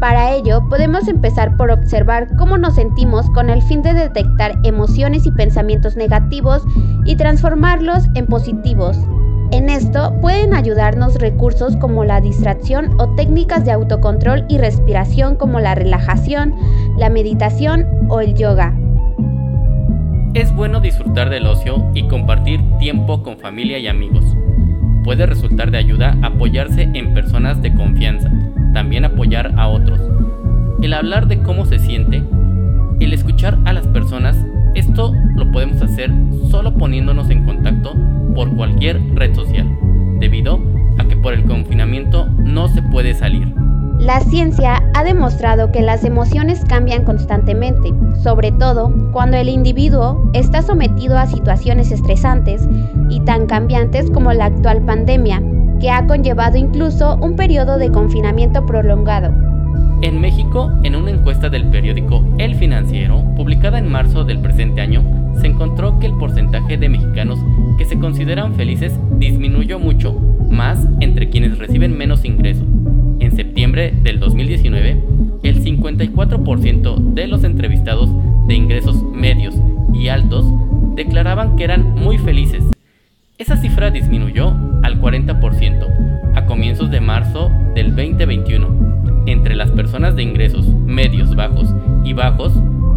Para 0.00 0.32
ello, 0.32 0.62
podemos 0.68 1.08
empezar 1.08 1.56
por 1.56 1.72
observar 1.72 2.28
cómo 2.36 2.56
nos 2.56 2.76
sentimos 2.76 3.28
con 3.30 3.50
el 3.50 3.62
fin 3.62 3.82
de 3.82 3.94
detectar 3.94 4.56
emociones 4.62 5.26
y 5.26 5.32
pensamientos 5.32 5.96
negativos 5.96 6.62
y 7.04 7.16
transformarlos 7.16 8.04
en 8.14 8.26
positivos. 8.26 8.96
En 9.50 9.70
esto 9.70 10.14
pueden 10.20 10.54
ayudarnos 10.54 11.16
recursos 11.16 11.76
como 11.76 12.04
la 12.04 12.20
distracción 12.20 12.94
o 13.00 13.14
técnicas 13.16 13.64
de 13.64 13.72
autocontrol 13.72 14.44
y 14.48 14.58
respiración 14.58 15.34
como 15.34 15.58
la 15.58 15.74
relajación, 15.74 16.54
la 16.96 17.10
meditación 17.10 17.86
o 18.08 18.20
el 18.20 18.34
yoga. 18.34 18.74
Es 20.34 20.54
bueno 20.54 20.80
disfrutar 20.80 21.28
del 21.30 21.46
ocio 21.46 21.90
y 21.94 22.06
compartir 22.06 22.60
tiempo 22.78 23.24
con 23.24 23.38
familia 23.38 23.78
y 23.78 23.88
amigos. 23.88 24.24
Puede 25.02 25.26
resultar 25.26 25.70
de 25.70 25.78
ayuda 25.78 26.16
apoyarse 26.22 26.82
en 26.82 27.14
personas 27.14 27.62
de 27.62 27.74
confianza, 27.74 28.30
también 28.78 29.04
apoyar 29.04 29.52
a 29.56 29.66
otros. 29.66 29.98
El 30.80 30.94
hablar 30.94 31.26
de 31.26 31.42
cómo 31.42 31.66
se 31.66 31.80
siente, 31.80 32.22
el 33.00 33.12
escuchar 33.12 33.58
a 33.64 33.72
las 33.72 33.84
personas, 33.88 34.36
esto 34.76 35.12
lo 35.34 35.50
podemos 35.50 35.82
hacer 35.82 36.12
solo 36.48 36.72
poniéndonos 36.74 37.28
en 37.28 37.44
contacto 37.44 37.96
por 38.36 38.54
cualquier 38.54 39.00
red 39.16 39.34
social, 39.34 39.66
debido 40.20 40.60
a 40.96 41.04
que 41.08 41.16
por 41.16 41.34
el 41.34 41.42
confinamiento 41.42 42.28
no 42.38 42.68
se 42.68 42.80
puede 42.82 43.14
salir. 43.14 43.52
La 43.98 44.20
ciencia 44.20 44.80
ha 44.94 45.02
demostrado 45.02 45.72
que 45.72 45.82
las 45.82 46.04
emociones 46.04 46.64
cambian 46.64 47.04
constantemente, 47.04 47.92
sobre 48.22 48.52
todo 48.52 48.94
cuando 49.10 49.38
el 49.38 49.48
individuo 49.48 50.30
está 50.34 50.62
sometido 50.62 51.18
a 51.18 51.26
situaciones 51.26 51.90
estresantes 51.90 52.68
y 53.10 53.18
tan 53.22 53.46
cambiantes 53.46 54.08
como 54.12 54.32
la 54.32 54.44
actual 54.44 54.82
pandemia, 54.82 55.42
que 55.80 55.90
ha 55.90 56.06
conllevado 56.06 56.56
incluso 56.56 57.16
un 57.16 57.36
periodo 57.36 57.78
de 57.78 57.90
confinamiento 57.90 58.66
prolongado. 58.66 59.32
En 60.00 60.20
México, 60.20 60.70
en 60.84 60.94
una 60.94 61.10
encuesta 61.10 61.48
del 61.48 61.66
periódico 61.66 62.24
El 62.38 62.54
Financiero, 62.54 63.24
publicada 63.36 63.78
en 63.78 63.90
marzo 63.90 64.24
del 64.24 64.38
presente 64.38 64.80
año, 64.80 65.02
se 65.40 65.48
encontró 65.48 65.98
que 65.98 66.06
el 66.06 66.14
porcentaje 66.14 66.76
de 66.76 66.88
mexicanos 66.88 67.38
que 67.76 67.84
se 67.84 67.98
consideran 67.98 68.54
felices 68.54 68.98
disminuyó 69.18 69.78
mucho, 69.78 70.12
más 70.50 70.86
entre 71.00 71.30
quienes 71.30 71.58
reciben 71.58 71.96
menos 71.96 72.24
ingreso. 72.24 72.64
En 73.18 73.34
septiembre 73.34 73.92
del 74.02 74.20
2019, 74.20 75.02
el 75.42 75.64
54% 75.64 76.96
de 77.14 77.26
los 77.26 77.42
entrevistados 77.42 78.08
de 78.46 78.54
ingresos 78.54 79.02
medios 79.02 79.56
y 79.92 80.08
altos 80.08 80.46
declaraban 80.94 81.56
que 81.56 81.64
eran 81.64 81.94
muy 81.94 82.18
felices. 82.18 82.64
Esa 83.38 83.56
cifra 83.56 83.92
disminuyó 83.92 84.52
al 84.82 85.00
40% 85.00 86.34
a 86.34 86.44
comienzos 86.46 86.90
de 86.90 87.00
marzo 87.00 87.52
del 87.72 87.94
2021. 87.94 89.22
Entre 89.26 89.54
las 89.54 89.70
personas 89.70 90.16
de 90.16 90.24
ingresos 90.24 90.66
medios, 90.66 91.36
bajos 91.36 91.72
y 92.02 92.14
bajos, 92.14 92.52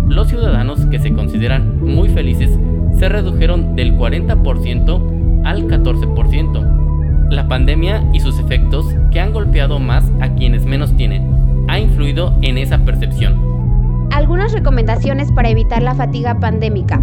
los 0.08 0.30
ciudadanos 0.30 0.88
que 0.88 0.98
se 0.98 1.14
consideran 1.14 1.80
muy 1.80 2.10
felices 2.10 2.58
se 2.98 3.08
redujeron 3.08 3.76
del 3.76 3.94
40% 3.94 5.46
al 5.46 5.68
14%. 5.68 7.30
La 7.30 7.48
pandemia 7.48 8.04
y 8.12 8.20
sus 8.20 8.40
efectos, 8.40 8.96
que 9.12 9.20
han 9.20 9.34
golpeado 9.34 9.78
más 9.78 10.12
a 10.22 10.34
quienes 10.34 10.66
menos 10.66 10.98
tienen, 10.98 11.66
ha 11.68 11.78
influido 11.78 12.36
en 12.42 12.58
esa 12.58 12.80
percepción. 12.80 14.10
Algunas 14.12 14.54
recomendaciones 14.54 15.32
para 15.32 15.50
evitar 15.50 15.84
la 15.84 15.94
fatiga 15.94 16.40
pandémica. 16.40 17.00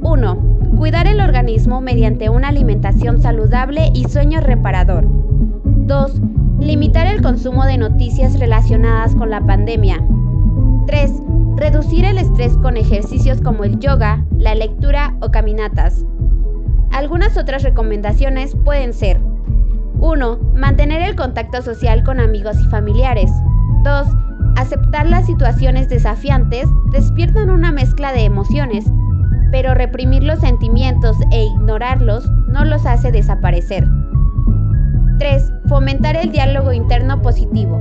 1. 0.00 0.49
Cuidar 0.76 1.06
el 1.06 1.20
organismo 1.20 1.80
mediante 1.80 2.30
una 2.30 2.48
alimentación 2.48 3.20
saludable 3.20 3.90
y 3.94 4.04
sueño 4.04 4.40
reparador. 4.40 5.06
2. 5.06 6.20
Limitar 6.60 7.06
el 7.06 7.22
consumo 7.22 7.64
de 7.64 7.78
noticias 7.78 8.38
relacionadas 8.38 9.14
con 9.14 9.30
la 9.30 9.40
pandemia. 9.40 10.02
3. 10.86 11.12
Reducir 11.56 12.04
el 12.04 12.18
estrés 12.18 12.56
con 12.58 12.76
ejercicios 12.76 13.40
como 13.40 13.64
el 13.64 13.78
yoga, 13.78 14.24
la 14.38 14.54
lectura 14.54 15.14
o 15.20 15.30
caminatas. 15.30 16.04
Algunas 16.90 17.36
otras 17.36 17.62
recomendaciones 17.62 18.56
pueden 18.64 18.92
ser 18.92 19.20
1. 20.00 20.38
Mantener 20.54 21.02
el 21.02 21.14
contacto 21.14 21.60
social 21.62 22.02
con 22.04 22.20
amigos 22.20 22.56
y 22.60 22.68
familiares. 22.70 23.30
2. 23.84 24.06
Aceptar 24.56 25.08
las 25.08 25.26
situaciones 25.26 25.88
desafiantes 25.88 26.66
despiertan 26.92 27.50
una 27.50 27.70
mezcla 27.72 28.12
de 28.12 28.24
emociones, 28.24 28.84
pero 29.50 29.74
reprimir 29.74 30.22
los 30.22 30.40
sentimientos 30.40 31.16
e 31.32 31.44
ignorarlos 31.44 32.30
no 32.48 32.64
los 32.64 32.86
hace 32.86 33.12
desaparecer. 33.12 33.86
3. 35.18 35.52
Fomentar 35.68 36.16
el 36.16 36.32
diálogo 36.32 36.72
interno 36.72 37.20
positivo. 37.20 37.78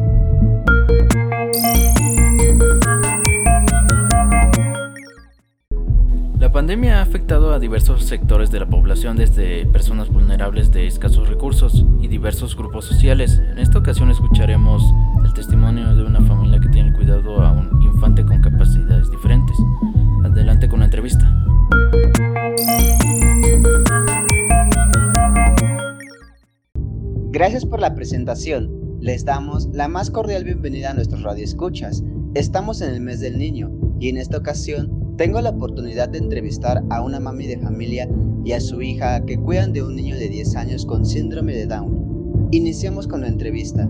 La 6.40 6.52
pandemia 6.52 7.00
ha 7.00 7.02
afectado 7.02 7.54
a 7.54 7.60
diversos 7.60 8.06
sectores 8.06 8.50
de 8.50 8.60
la 8.60 8.66
población, 8.66 9.18
desde 9.18 9.66
personas 9.68 10.10
vulnerables 10.10 10.72
de 10.72 10.88
escasos 10.88 11.30
recursos 11.30 11.86
y 12.02 12.08
diversos 12.08 12.56
grupos 12.58 12.86
sociales. 12.86 13.40
En 13.52 13.60
esta 13.60 13.78
ocasión 13.78 14.10
escucharemos 14.10 14.84
el 15.24 15.34
testimonio 15.34 15.96
de 15.96 16.04
una 16.04 16.22
familia 16.22 16.60
que 16.60 16.70
tiene 16.70 16.92
cuidado 16.92 17.42
a 17.42 17.52
un 17.52 17.82
infante 17.82 18.26
con 18.26 18.42
capacidades 18.42 19.12
diferentes. 19.12 19.56
Adelante 20.24 20.68
con 20.68 20.80
la 20.80 20.86
entrevista. 20.86 21.34
Gracias 27.32 27.66
por 27.66 27.80
la 27.80 27.96
presentación. 27.96 28.70
Les 29.00 29.24
damos 29.24 29.70
la 29.72 29.88
más 29.88 30.12
cordial 30.12 30.44
bienvenida 30.44 30.92
a 30.92 30.94
nuestros 30.94 31.24
radioescuchas. 31.24 32.04
Estamos 32.34 32.82
en 32.82 32.94
el 32.94 33.02
mes 33.02 33.22
del 33.22 33.38
niño 33.38 33.72
y 34.00 34.10
en 34.10 34.18
esta 34.18 34.38
ocasión 34.38 35.16
tengo 35.18 35.40
la 35.42 35.52
oportunidad 35.52 36.10
de 36.10 36.18
entrevistar 36.18 36.84
a 36.90 37.02
una 37.02 37.20
mami 37.20 37.48
de 37.48 37.60
familia 37.60 38.10
y 38.44 38.52
a 38.52 38.60
su 38.60 38.82
hija 38.82 39.26
que 39.26 39.38
cuidan 39.38 39.74
de 39.74 39.84
un 39.84 39.96
niño 39.96 40.16
de 40.16 40.30
10 40.30 40.56
años 40.56 40.86
con 40.86 41.06
síndrome 41.06 41.54
de 41.54 41.66
Down. 41.66 42.50
Iniciamos 42.52 43.08
con 43.08 43.22
la 43.22 43.28
entrevista. 43.28 43.90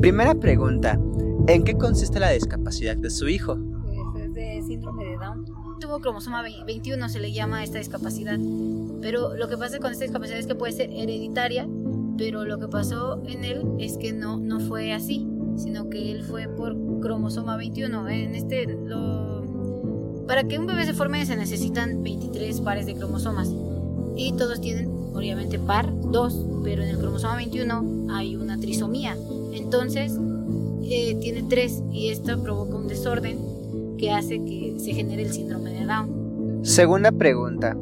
Primera 0.00 0.34
pregunta, 0.34 1.00
¿en 1.46 1.62
qué 1.64 1.74
consiste 1.74 2.20
la 2.20 2.30
discapacidad 2.30 2.96
de 2.96 3.10
su 3.10 3.28
hijo? 3.28 3.58
Tuvo 5.80 6.00
cromosoma 6.00 6.42
21, 6.42 7.08
se 7.08 7.20
le 7.20 7.32
llama 7.32 7.64
esta 7.64 7.78
discapacidad. 7.78 8.38
Pero 9.00 9.34
lo 9.34 9.48
que 9.48 9.56
pasa 9.56 9.78
con 9.78 9.92
esta 9.92 10.04
discapacidad 10.04 10.38
es 10.38 10.46
que 10.46 10.54
puede 10.54 10.72
ser 10.74 10.90
hereditaria, 10.90 11.66
pero 12.18 12.44
lo 12.44 12.58
que 12.58 12.68
pasó 12.68 13.22
en 13.26 13.44
él 13.44 13.62
es 13.78 13.96
que 13.96 14.12
no, 14.12 14.38
no 14.38 14.60
fue 14.60 14.92
así, 14.92 15.26
sino 15.56 15.88
que 15.88 16.12
él 16.12 16.22
fue 16.22 16.48
por 16.48 16.76
cromosoma 17.00 17.56
21. 17.56 18.08
En 18.10 18.34
este, 18.34 18.66
lo, 18.66 20.24
para 20.26 20.44
que 20.44 20.58
un 20.58 20.66
bebé 20.66 20.84
se 20.84 20.92
forme 20.92 21.24
se 21.24 21.36
necesitan 21.36 22.02
23 22.02 22.60
pares 22.60 22.84
de 22.84 22.94
cromosomas 22.94 23.50
y 24.16 24.34
todos 24.34 24.60
tienen 24.60 24.90
obviamente 25.14 25.58
par, 25.58 25.90
dos, 26.10 26.46
pero 26.62 26.82
en 26.82 26.90
el 26.90 26.98
cromosoma 26.98 27.36
21 27.36 28.12
hay 28.14 28.36
una 28.36 28.60
trisomía. 28.60 29.16
Entonces 29.54 30.12
eh, 30.82 31.16
tiene 31.22 31.42
tres 31.44 31.82
y 31.90 32.10
esto 32.10 32.42
provoca 32.42 32.76
un 32.76 32.86
desorden 32.86 33.49
que 34.00 34.10
hace 34.10 34.42
que 34.42 34.74
se 34.78 34.94
genere 34.94 35.22
el 35.22 35.32
síndrome 35.32 35.72
de 35.72 35.84
Down. 35.84 36.64
Segunda 36.64 37.12
pregunta. 37.12 37.76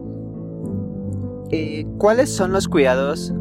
Eh, 1.50 1.86
¿Cuáles 1.96 2.28
son 2.28 2.52
los 2.52 2.66
cuidados 2.66 3.32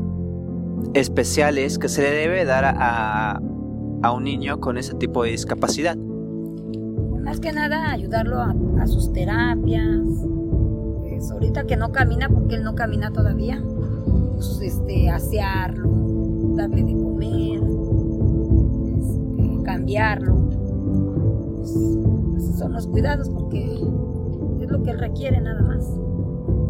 especiales 0.93 1.79
que 1.79 1.89
se 1.89 2.03
le 2.03 2.11
debe 2.11 2.45
dar 2.45 2.65
a, 2.65 3.41
a 4.03 4.11
un 4.11 4.23
niño 4.23 4.59
con 4.59 4.77
ese 4.77 4.93
tipo 4.93 5.23
de 5.23 5.31
discapacidad? 5.31 5.97
Más 5.97 7.39
que 7.39 7.51
nada 7.51 7.91
ayudarlo 7.91 8.39
a, 8.39 8.55
a 8.79 8.87
sus 8.87 9.11
terapias. 9.11 10.05
Pues 11.01 11.31
ahorita 11.31 11.65
que 11.65 11.75
no 11.77 11.91
camina, 11.91 12.29
porque 12.29 12.55
él 12.55 12.63
no 12.63 12.75
camina 12.75 13.11
todavía, 13.11 13.61
pues 14.35 14.59
este, 14.61 15.09
asearlo, 15.09 15.89
darle 16.55 16.83
de 16.83 16.93
comer, 16.93 17.59
este, 18.99 19.63
cambiarlo. 19.63 20.35
Pues, 21.55 22.06
son 22.57 22.73
los 22.73 22.87
cuidados 22.87 23.29
porque 23.29 23.63
es 24.61 24.69
lo 24.71 24.83
que 24.83 24.93
requiere 24.93 25.39
nada 25.41 25.61
más. 25.61 25.85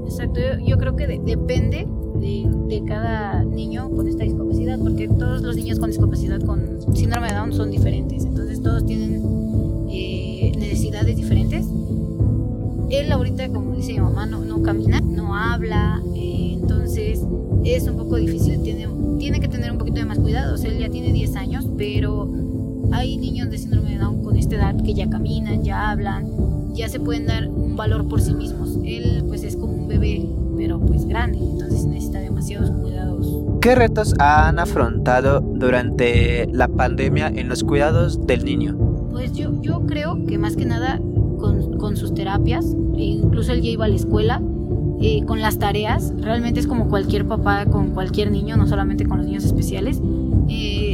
Exacto, 0.05 0.39
yo, 0.39 0.65
yo 0.65 0.77
creo 0.77 0.95
que 0.95 1.07
de- 1.07 1.19
depende 1.19 1.87
de, 2.19 2.49
de 2.67 2.83
cada 2.85 3.43
niño 3.43 3.89
con 3.91 4.07
esta 4.07 4.23
discapacidad, 4.23 4.79
porque 4.79 5.07
todos 5.07 5.41
los 5.41 5.55
niños 5.55 5.79
con 5.79 5.89
discapacidad 5.89 6.39
con 6.41 6.61
síndrome 6.95 7.27
de 7.29 7.35
Down 7.35 7.53
son 7.53 7.71
diferentes, 7.71 8.25
entonces 8.25 8.61
todos 8.61 8.85
tienen 8.85 9.21
eh, 9.89 10.51
necesidades 10.57 11.15
diferentes. 11.15 11.67
Él 12.89 13.11
ahorita, 13.11 13.49
como 13.49 13.75
dice 13.75 13.93
mi 13.93 13.99
mamá, 13.99 14.25
no, 14.25 14.45
no 14.45 14.61
camina, 14.63 15.01
no 15.01 15.35
habla, 15.35 16.01
eh, 16.15 16.53
entonces 16.61 17.21
es 17.65 17.87
un 17.87 17.97
poco 17.97 18.15
difícil, 18.15 18.61
tiene, 18.61 18.87
tiene 19.19 19.39
que 19.41 19.49
tener 19.49 19.71
un 19.73 19.77
poquito 19.77 19.97
de 19.99 20.05
más 20.05 20.19
cuidados. 20.19 20.63
Él 20.63 20.79
ya 20.79 20.89
tiene 20.89 21.11
10 21.11 21.35
años, 21.35 21.67
pero 21.77 22.29
hay 22.91 23.17
niños 23.17 23.49
de 23.49 23.57
síndrome 23.57 23.91
de 23.91 23.97
Down 23.97 24.23
esta 24.47 24.55
edad 24.55 24.81
que 24.81 24.93
ya 24.93 25.09
caminan, 25.09 25.63
ya 25.63 25.89
hablan, 25.89 26.73
ya 26.73 26.87
se 26.87 27.01
pueden 27.01 27.25
dar 27.25 27.49
un 27.49 27.75
valor 27.75 28.07
por 28.07 28.21
sí 28.21 28.33
mismos. 28.33 28.77
Él 28.85 29.25
pues 29.27 29.43
es 29.43 29.57
como 29.57 29.73
un 29.73 29.87
bebé, 29.89 30.25
pero 30.55 30.79
pues 30.79 31.05
grande, 31.05 31.37
entonces 31.37 31.85
necesita 31.85 32.19
demasiados 32.19 32.71
cuidados. 32.71 33.27
¿Qué 33.59 33.75
retos 33.75 34.13
han 34.19 34.59
afrontado 34.59 35.41
durante 35.41 36.47
la 36.53 36.69
pandemia 36.69 37.27
en 37.27 37.49
los 37.49 37.63
cuidados 37.63 38.25
del 38.25 38.45
niño? 38.45 38.77
Pues 39.11 39.33
yo, 39.33 39.61
yo 39.61 39.81
creo 39.85 40.25
que 40.25 40.37
más 40.37 40.55
que 40.55 40.65
nada 40.65 41.01
con, 41.39 41.77
con 41.77 41.97
sus 41.97 42.13
terapias, 42.13 42.73
e 42.95 43.03
incluso 43.03 43.51
él 43.51 43.61
ya 43.61 43.69
iba 43.69 43.85
a 43.85 43.89
la 43.89 43.95
escuela, 43.95 44.41
eh, 45.01 45.23
con 45.25 45.41
las 45.41 45.59
tareas, 45.59 46.13
realmente 46.17 46.59
es 46.59 46.67
como 46.67 46.87
cualquier 46.87 47.27
papá 47.27 47.65
con 47.65 47.91
cualquier 47.91 48.31
niño, 48.31 48.55
no 48.55 48.65
solamente 48.65 49.05
con 49.05 49.17
los 49.17 49.27
niños 49.27 49.43
especiales. 49.43 50.01
Eh, 50.49 50.86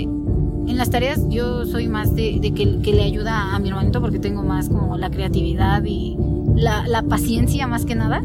las 0.84 0.90
tareas 0.90 1.22
yo 1.30 1.66
soy 1.66 1.88
más 1.88 2.14
de, 2.14 2.42
que, 2.42 2.92
le 2.92 3.04
ayuda 3.04 3.56
a 3.56 3.60
mi 3.60 3.70
hermanito 3.70 4.02
porque 4.02 4.20
tengo 4.20 4.44
más 4.44 4.68
como 4.68 4.98
la 4.98 5.10
creatividad 5.10 5.82
y 5.86 6.18
la, 6.58 7.02
paciencia 7.08 7.68
más 7.68 7.86
que 7.86 7.96
nada. 7.96 8.22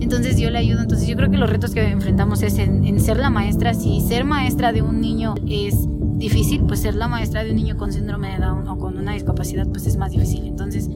Entonces 0.00 0.38
yo 0.38 0.48
le 0.48 0.56
ayudo. 0.56 0.80
Entonces 0.80 1.06
yo 1.06 1.14
creo 1.14 1.30
que 1.30 1.36
los 1.36 1.50
retos 1.50 1.72
que 1.72 1.86
enfrentamos 1.86 2.42
es 2.42 2.56
en, 2.56 2.98
ser 3.00 3.18
la 3.18 3.28
maestra. 3.28 3.74
Si 3.74 4.00
ser 4.00 4.24
maestra 4.24 4.72
de 4.72 4.80
un 4.80 5.02
niño 5.02 5.34
es 5.46 5.74
difícil, 6.16 6.62
pues 6.62 6.80
ser 6.80 6.94
la 6.94 7.06
maestra 7.06 7.44
de 7.44 7.50
un 7.50 7.56
niño 7.56 7.76
con 7.76 7.92
síndrome 7.92 8.30
de 8.32 8.38
Down 8.38 8.66
o 8.66 8.78
con 8.78 8.96
una 8.96 9.12
discapacidad 9.12 9.68
pues 9.68 9.86
es 9.86 9.98
más 9.98 10.12
difícil. 10.12 10.46
Entonces 10.46 10.88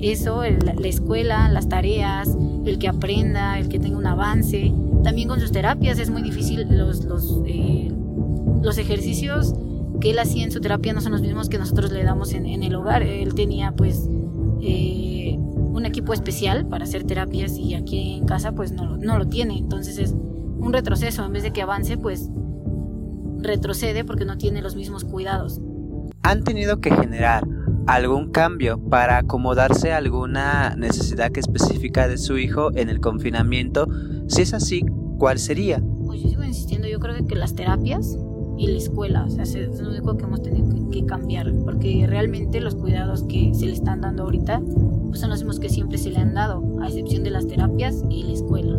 eso, 0.00 0.42
la 0.42 0.88
escuela, 0.88 1.50
las 1.50 1.68
tareas, 1.68 2.34
el 2.64 2.78
que 2.78 2.88
aprenda, 2.88 3.58
el 3.58 3.68
que 3.68 3.78
tenga 3.78 3.98
un 3.98 4.06
avance. 4.06 4.72
También 5.04 5.28
con 5.28 5.38
sus 5.38 5.52
terapias 5.52 5.98
es 5.98 6.08
muy 6.08 6.22
difícil 6.22 6.66
los, 6.70 7.04
los, 7.04 7.42
eh, 7.44 7.92
los 8.62 8.78
ejercicios 8.78 9.54
que 10.00 10.10
él 10.10 10.18
hacía 10.18 10.44
en 10.44 10.50
su 10.50 10.60
terapia 10.60 10.92
no 10.92 11.00
son 11.00 11.12
los 11.12 11.22
mismos 11.22 11.48
que 11.48 11.58
nosotros 11.58 11.92
le 11.92 12.04
damos 12.04 12.32
en, 12.32 12.46
en 12.46 12.62
el 12.62 12.74
hogar. 12.74 13.02
Él 13.02 13.34
tenía 13.34 13.72
pues 13.72 14.08
eh, 14.60 15.36
un 15.38 15.86
equipo 15.86 16.12
especial 16.12 16.66
para 16.66 16.84
hacer 16.84 17.04
terapias 17.04 17.56
y 17.56 17.74
aquí 17.74 18.14
en 18.14 18.26
casa 18.26 18.52
pues 18.52 18.72
no, 18.72 18.96
no 18.96 19.18
lo 19.18 19.28
tiene. 19.28 19.58
Entonces 19.58 19.98
es 19.98 20.12
un 20.12 20.72
retroceso. 20.72 21.24
En 21.24 21.32
vez 21.32 21.42
de 21.42 21.52
que 21.52 21.62
avance 21.62 21.96
pues 21.96 22.30
retrocede 23.38 24.04
porque 24.04 24.24
no 24.24 24.38
tiene 24.38 24.62
los 24.62 24.76
mismos 24.76 25.04
cuidados. 25.04 25.60
¿Han 26.22 26.44
tenido 26.44 26.80
que 26.80 26.90
generar 26.94 27.46
algún 27.86 28.32
cambio 28.32 28.78
para 28.78 29.18
acomodarse 29.18 29.92
a 29.92 29.98
alguna 29.98 30.74
necesidad 30.76 31.30
específica 31.36 32.08
de 32.08 32.18
su 32.18 32.36
hijo 32.38 32.74
en 32.74 32.88
el 32.88 33.00
confinamiento? 33.00 33.86
Si 34.28 34.42
es 34.42 34.54
así, 34.54 34.84
¿cuál 35.18 35.38
sería? 35.38 35.80
Pues 36.04 36.20
yo 36.22 36.28
sigo 36.28 36.42
insistiendo, 36.42 36.88
yo 36.88 36.98
creo 36.98 37.24
que 37.26 37.36
las 37.36 37.54
terapias 37.54 38.18
y 38.58 38.68
la 38.68 38.78
escuela, 38.78 39.24
o 39.24 39.30
sea, 39.30 39.44
es 39.44 39.80
lo 39.80 39.90
único 39.90 40.16
que 40.16 40.24
hemos 40.24 40.42
tenido 40.42 40.90
que, 40.90 41.04
cambiar, 41.04 41.52
porque 41.64 42.06
realmente 42.08 42.60
los 42.60 42.74
cuidados 42.74 43.22
que 43.24 43.52
se 43.54 43.66
le 43.66 43.72
están 43.72 44.00
dando 44.00 44.24
ahorita 44.24 44.62
pues 45.08 45.20
son 45.20 45.30
los 45.30 45.40
mismos 45.40 45.60
que 45.60 45.68
siempre 45.68 45.98
se 45.98 46.10
le 46.10 46.18
han 46.18 46.34
dado, 46.34 46.62
a 46.80 46.88
excepción 46.88 47.22
de 47.22 47.30
las 47.30 47.46
terapias 47.46 48.02
y 48.08 48.24
la 48.24 48.32
escuela. 48.32 48.78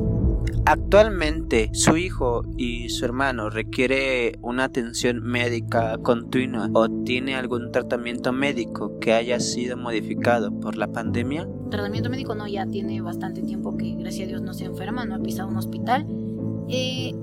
Actualmente, 0.66 1.70
su 1.74 1.96
hijo 1.96 2.44
y 2.58 2.90
su 2.90 3.06
hermano 3.06 3.50
requiere 3.50 4.38
una 4.42 4.66
atención 4.66 5.24
médica 5.24 5.98
continua 6.00 6.70
o 6.74 6.90
tiene 6.90 7.36
algún 7.36 7.72
tratamiento 7.72 8.34
médico 8.34 9.00
que 9.00 9.14
haya 9.14 9.40
sido 9.40 9.78
modificado 9.78 10.52
por 10.52 10.76
la 10.76 10.88
pandemia. 10.88 11.48
Tratamiento 11.70 12.10
médico 12.10 12.36
no, 12.36 12.48
ya 12.48 12.66
tiene 12.66 13.00
bastante 13.02 13.44
tiempo 13.44 13.78
que 13.78 13.96
gracias 13.96 14.26
a 14.26 14.30
Dios 14.30 14.42
no 14.42 14.54
se 14.54 14.66
enferma, 14.66 15.06
no 15.06 15.16
ha 15.16 15.20
pisado 15.20 15.48
un 15.48 15.56
hospital. 15.58 16.06
Eh, 16.68 17.14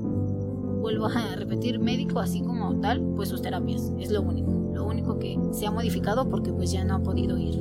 vuelvo 0.85 1.07
a 1.07 1.37
repetir, 1.37 1.79
médico 1.79 2.21
así 2.21 2.43
como 2.43 2.79
tal, 2.81 3.01
pues 3.17 3.31
sus 3.31 3.41
terapias, 3.41 3.91
es 3.99 4.11
lo 4.11 4.21
único. 4.21 4.53
Lo 4.75 4.87
único 4.87 5.19
que 5.19 5.39
se 5.53 5.67
ha 5.67 5.71
modificado 5.71 6.29
porque 6.29 6.53
pues 6.53 6.71
ya 6.71 6.85
no 6.85 6.97
ha 6.97 7.03
podido 7.03 7.39
ir. 7.39 7.59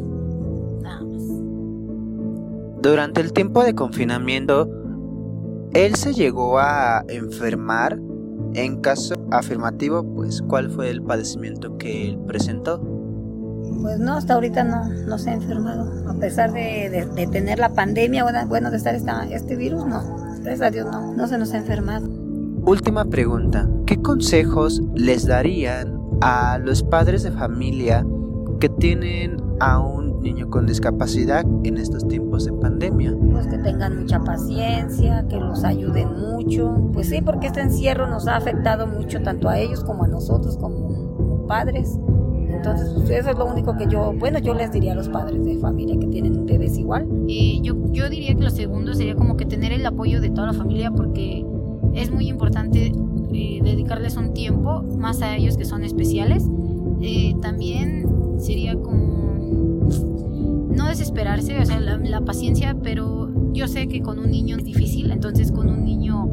Nada 0.82 1.04
más. 1.04 1.22
Durante 2.82 3.22
el 3.22 3.32
tiempo 3.32 3.64
de 3.64 3.76
confinamiento, 3.76 4.70
él 5.74 5.96
se 5.96 6.14
llegó 6.14 6.60
a 6.60 7.06
enfermar. 7.08 8.00
En 8.56 8.82
caso 8.82 9.16
afirmativo, 9.32 10.04
pues, 10.04 10.42
¿cuál 10.44 10.70
fue 10.70 10.90
el 10.92 11.02
padecimiento 11.02 11.78
que 11.78 12.10
él 12.10 12.20
presentó? 12.28 12.80
Pues 13.82 14.00
no, 14.00 14.14
hasta 14.14 14.36
ahorita 14.36 14.64
no, 14.64 14.86
no 14.86 15.18
se 15.18 15.32
ha 15.32 15.34
enfermado. 15.34 15.90
A 16.08 16.14
pesar 16.20 16.52
de, 16.52 17.08
tener 17.32 17.58
la 17.58 17.70
pandemia, 17.70 18.26
bueno, 18.48 18.70
de 18.70 18.78
estar 18.78 18.94
esta, 18.94 19.26
este 19.26 19.56
virus, 19.56 19.86
no. 19.88 20.04
Gracias 20.42 20.62
a 20.62 20.72
Dios 20.72 20.92
no, 20.92 21.14
no 21.14 21.28
se 21.28 21.38
nos 21.38 21.54
ha 21.54 21.58
enfermado. 21.58 22.23
Última 22.66 23.04
pregunta. 23.04 23.70
¿Qué 23.86 24.02
consejos 24.02 24.82
les 24.96 25.28
darían 25.28 26.00
a 26.22 26.58
los 26.60 26.82
padres 26.82 27.24
de 27.24 27.32
familia 27.32 28.06
que 28.62 28.70
tienen 28.70 29.36
a 29.60 29.80
un 29.80 30.22
niño 30.22 30.50
con 30.50 30.66
discapacidad 30.66 31.46
en 31.66 31.78
estos 31.78 32.08
tiempos 32.08 32.46
de 32.46 32.54
pandemia? 32.54 33.14
Pues 33.32 33.48
que 33.48 33.58
tengan 33.58 34.00
mucha 34.00 34.24
paciencia, 34.24 35.26
que 35.28 35.36
los 35.36 35.66
ayuden 35.66 36.08
mucho. 36.18 36.90
Pues 36.94 37.10
sí, 37.10 37.22
porque 37.22 37.48
este 37.48 37.60
encierro 37.60 38.08
nos 38.08 38.28
ha 38.28 38.38
afectado 38.38 38.88
mucho 38.88 39.22
tanto 39.22 39.50
a 39.50 39.60
ellos 39.60 39.84
como 39.84 40.06
a 40.06 40.08
nosotros 40.08 40.58
como 40.58 41.46
padres. 41.46 42.00
Entonces, 42.48 42.94
pues, 42.96 43.10
eso 43.10 43.32
es 43.32 43.38
lo 43.38 43.46
único 43.46 43.76
que 43.76 43.88
yo, 43.88 44.14
bueno, 44.18 44.40
yo 44.40 44.54
les 44.54 44.72
diría 44.72 44.94
a 44.94 44.96
los 44.96 45.10
padres 45.10 45.44
de 45.44 45.58
familia 45.58 46.00
que 46.00 46.08
tienen 46.08 46.46
bebés 46.46 46.78
igual. 46.78 47.10
Eh, 47.28 47.60
yo, 47.62 47.76
yo 47.92 48.10
diría 48.10 48.34
que 48.34 48.42
lo 48.42 48.50
segundo 48.50 48.94
sería 48.94 49.16
como 49.16 49.36
que 49.36 49.46
tener 49.46 49.74
el 49.74 49.86
apoyo 49.86 50.22
de 50.22 50.30
toda 50.30 50.48
la 50.48 50.54
familia 50.54 50.92
porque 50.92 51.46
es 51.94 52.12
muy 52.12 52.28
importante 52.28 52.92
eh, 53.34 53.60
dedicarles 53.64 54.18
un 54.18 54.34
tiempo 54.34 54.84
más 54.98 55.22
a 55.22 55.36
ellos 55.36 55.58
que 55.58 55.66
son 55.66 55.84
especiales. 55.84 56.46
Eh, 57.02 57.36
también 57.42 58.08
sería 58.38 58.76
como 58.76 59.84
no 60.70 60.88
desesperarse, 60.88 61.60
o 61.60 61.66
sea, 61.66 61.80
la, 61.80 62.22
paciencia, 62.22 62.76
pero 62.82 63.30
yo 63.54 63.68
sé 63.68 63.88
que 63.88 64.02
con 64.02 64.20
un 64.20 64.32
niño 64.32 64.58
es 64.58 64.64
difícil, 64.64 65.12
entonces 65.12 65.52
con 65.52 65.70
un 65.70 65.84
niño 65.84 66.30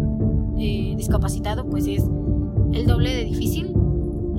eh, 0.59 0.95
discapacitado 0.97 1.67
pues 1.67 1.87
es 1.87 2.05
el 2.73 2.87
doble 2.87 3.15
de 3.15 3.25
difícil. 3.25 3.75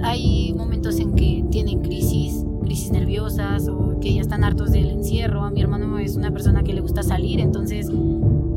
Hay 0.03 0.53
momentos 0.55 0.99
en 0.99 1.13
que 1.13 1.45
tienen 1.51 1.81
crisis, 1.81 2.43
crisis 2.63 2.91
nerviosas 2.91 3.67
o 3.67 3.99
que 3.99 4.15
ya 4.15 4.21
están 4.21 4.43
hartos 4.43 4.71
del 4.71 4.89
encierro. 4.89 5.43
A 5.43 5.51
mi 5.51 5.61
hermano 5.61 5.99
es 5.99 6.15
una 6.15 6.31
persona 6.31 6.63
que 6.63 6.73
le 6.73 6.81
gusta 6.81 7.03
salir, 7.03 7.39
entonces 7.39 7.91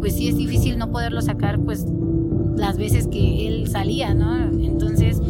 pues 0.00 0.14
sí 0.14 0.28
es 0.28 0.37
difícil 0.37 0.78
no 0.78 0.90
poderlo 0.90 1.21
sacar 1.21 1.61
pues 1.61 1.87
las 2.56 2.76
veces 2.78 3.08
que 3.08 3.49
él 3.49 3.68
salía, 3.68 4.14
¿no? 4.14 4.34
Entonces 4.46 5.20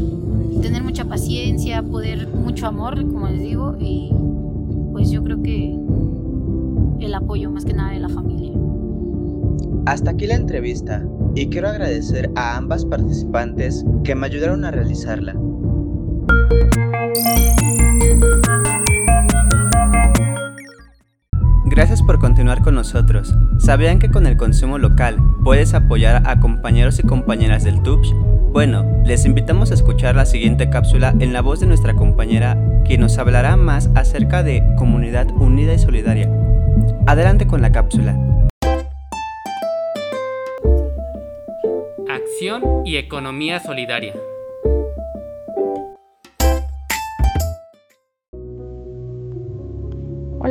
tener 0.61 0.83
mucha 0.83 1.04
paciencia, 1.04 1.83
poder 1.83 2.28
mucho 2.28 2.66
amor, 2.66 2.97
como 3.09 3.28
les 3.28 3.40
digo, 3.40 3.76
y 3.78 4.11
pues 4.93 5.11
yo 5.11 5.23
creo 5.23 5.43
que 5.43 5.76
el 7.01 7.14
apoyo 7.14 7.51
más 7.51 7.64
que 7.64 7.75
nada 7.75 7.92
de 7.92 8.01
la 8.01 8.09
familia. 8.09 8.53
Hasta 9.87 10.12
aquí 10.12 10.27
la 10.27 10.37
entrevista 10.37 11.05
y 11.35 11.49
quiero 11.49 11.68
agradecer 11.68 12.31
a 12.37 12.57
ambas 12.57 12.85
participantes 12.85 13.85
que 14.05 14.14
me 14.14 14.27
ayudaron 14.27 14.64
a 14.64 14.70
realizarla. 14.70 15.35
Gracias 21.94 22.09
por 22.09 22.18
continuar 22.18 22.61
con 22.61 22.74
nosotros. 22.74 23.37
¿Sabían 23.57 24.00
que 24.00 24.11
con 24.11 24.26
el 24.26 24.37
consumo 24.37 24.78
local 24.78 25.16
puedes 25.44 25.74
apoyar 25.74 26.24
a 26.26 26.40
compañeros 26.40 26.98
y 26.98 27.04
compañeras 27.04 27.62
del 27.62 27.85
TUPS? 27.85 28.12
Bueno, 28.50 28.85
les 29.07 29.24
invitamos 29.26 29.70
a 29.70 29.74
escuchar 29.74 30.16
la 30.16 30.26
siguiente 30.26 30.68
cápsula 30.68 31.14
en 31.20 31.33
la 31.33 31.40
voz 31.40 31.61
de 31.61 31.66
nuestra 31.66 31.94
compañera, 31.94 32.59
quien 32.85 33.00
nos 33.00 33.16
hablará 33.18 33.57
más 33.57 33.90
acerca 33.94 34.42
de 34.42 34.64
comunidad 34.76 35.30
unida 35.37 35.72
y 35.72 35.78
solidaria. 35.78 36.28
Adelante 37.07 37.46
con 37.46 37.62
la 37.62 37.70
cápsula. 37.70 38.18
Acción 42.09 42.85
y 42.85 42.96
economía 42.96 43.61
solidaria. 43.61 44.14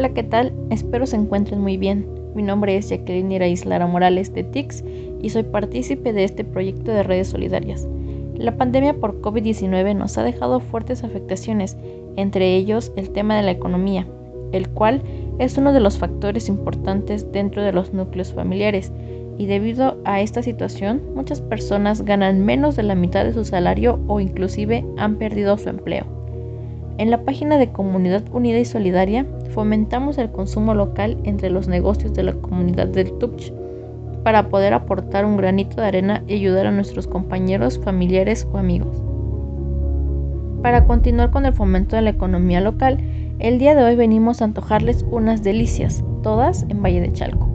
Hola, 0.03 0.13
¿qué 0.13 0.23
tal? 0.23 0.51
Espero 0.69 1.05
se 1.05 1.15
encuentren 1.15 1.61
muy 1.61 1.77
bien. 1.77 2.05
Mi 2.35 2.43
nombre 2.43 2.75
es 2.75 2.89
Jacqueline 2.89 3.31
Iraíz 3.31 3.65
Lara 3.65 3.87
Morales 3.87 4.33
de 4.33 4.43
TICS 4.43 4.83
y 5.21 5.29
soy 5.29 5.43
partícipe 5.43 6.11
de 6.11 6.25
este 6.25 6.43
proyecto 6.43 6.91
de 6.91 7.03
redes 7.03 7.29
solidarias. 7.29 7.87
La 8.35 8.57
pandemia 8.57 8.95
por 8.95 9.21
COVID-19 9.21 9.95
nos 9.95 10.17
ha 10.17 10.23
dejado 10.23 10.59
fuertes 10.59 11.05
afectaciones, 11.05 11.77
entre 12.17 12.53
ellos 12.53 12.91
el 12.97 13.11
tema 13.11 13.37
de 13.37 13.43
la 13.43 13.51
economía, 13.51 14.05
el 14.51 14.67
cual 14.67 15.01
es 15.39 15.57
uno 15.57 15.71
de 15.71 15.79
los 15.79 15.97
factores 15.97 16.49
importantes 16.49 17.31
dentro 17.31 17.63
de 17.63 17.71
los 17.71 17.93
núcleos 17.93 18.33
familiares 18.33 18.91
y 19.37 19.45
debido 19.45 19.95
a 20.03 20.19
esta 20.19 20.43
situación 20.43 21.01
muchas 21.15 21.39
personas 21.39 22.01
ganan 22.01 22.43
menos 22.43 22.75
de 22.75 22.83
la 22.83 22.95
mitad 22.95 23.23
de 23.23 23.31
su 23.31 23.45
salario 23.45 24.01
o 24.07 24.19
inclusive 24.19 24.83
han 24.97 25.15
perdido 25.15 25.57
su 25.57 25.69
empleo. 25.69 26.12
En 26.99 27.09
la 27.09 27.23
página 27.23 27.57
de 27.57 27.71
Comunidad 27.71 28.23
Unida 28.31 28.59
y 28.59 28.65
Solidaria 28.65 29.25
fomentamos 29.49 30.19
el 30.19 30.29
consumo 30.29 30.75
local 30.75 31.17
entre 31.23 31.49
los 31.49 31.67
negocios 31.67 32.13
de 32.13 32.21
la 32.21 32.33
comunidad 32.33 32.87
del 32.87 33.11
Tupch 33.17 33.51
para 34.23 34.49
poder 34.49 34.73
aportar 34.73 35.25
un 35.25 35.35
granito 35.35 35.81
de 35.81 35.87
arena 35.87 36.23
y 36.27 36.35
ayudar 36.35 36.67
a 36.67 36.71
nuestros 36.71 37.07
compañeros, 37.07 37.79
familiares 37.79 38.47
o 38.53 38.57
amigos. 38.57 39.01
Para 40.61 40.85
continuar 40.85 41.31
con 41.31 41.45
el 41.45 41.53
fomento 41.53 41.95
de 41.95 42.03
la 42.03 42.11
economía 42.11 42.61
local, 42.61 42.99
el 43.39 43.57
día 43.57 43.75
de 43.75 43.83
hoy 43.83 43.95
venimos 43.95 44.41
a 44.41 44.45
antojarles 44.45 45.03
unas 45.09 45.43
delicias, 45.43 46.03
todas 46.21 46.63
en 46.69 46.81
Valle 46.81 47.01
de 47.01 47.11
Chalco. 47.11 47.49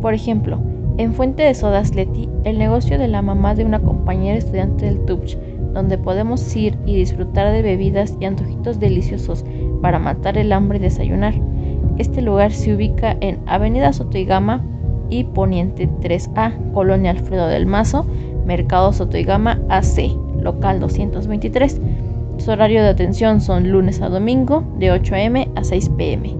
Por 0.00 0.14
ejemplo, 0.14 0.60
en 0.96 1.12
Fuente 1.12 1.42
de 1.42 1.54
Sodas 1.54 1.94
Leti, 1.94 2.28
el 2.44 2.58
negocio 2.58 2.96
de 2.96 3.08
la 3.08 3.20
mamá 3.20 3.56
de 3.56 3.64
una 3.64 3.80
compañera 3.80 4.38
estudiante 4.38 4.86
del 4.86 5.04
Tupch, 5.04 5.36
donde 5.74 5.98
podemos 5.98 6.56
ir 6.56 6.78
y 6.86 6.96
disfrutar 6.96 7.52
de 7.52 7.62
bebidas 7.62 8.16
y 8.20 8.24
antojitos 8.24 8.80
deliciosos 8.80 9.44
para 9.82 9.98
matar 9.98 10.38
el 10.38 10.52
hambre 10.52 10.78
y 10.78 10.82
desayunar. 10.82 11.34
Este 11.98 12.22
lugar 12.22 12.52
se 12.52 12.74
ubica 12.74 13.16
en 13.20 13.38
Avenida 13.46 13.92
Sotoigama 13.92 14.64
y 15.10 15.24
Poniente 15.24 15.88
3A, 16.00 16.72
Colonia 16.72 17.10
Alfredo 17.10 17.46
del 17.48 17.66
Mazo, 17.66 18.06
Mercado 18.46 18.92
Sotoigama 18.92 19.60
AC, 19.68 20.10
local 20.40 20.80
223. 20.80 21.80
Su 22.38 22.50
horario 22.50 22.82
de 22.82 22.88
atención 22.88 23.40
son 23.40 23.70
lunes 23.70 24.00
a 24.00 24.08
domingo 24.08 24.64
de 24.78 24.90
8 24.90 25.14
a.m. 25.14 25.48
a 25.54 25.64
6 25.64 25.90
p.m. 25.96 26.36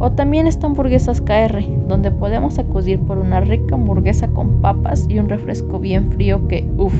O 0.00 0.10
también 0.10 0.46
está 0.46 0.66
Hamburguesas 0.66 1.20
KR, 1.20 1.62
donde 1.86 2.10
podemos 2.10 2.58
acudir 2.58 2.98
por 3.00 3.18
una 3.18 3.40
rica 3.40 3.74
hamburguesa 3.74 4.28
con 4.28 4.60
papas 4.60 5.06
y 5.08 5.18
un 5.18 5.28
refresco 5.28 5.78
bien 5.78 6.10
frío 6.10 6.48
que, 6.48 6.68
uff, 6.76 6.94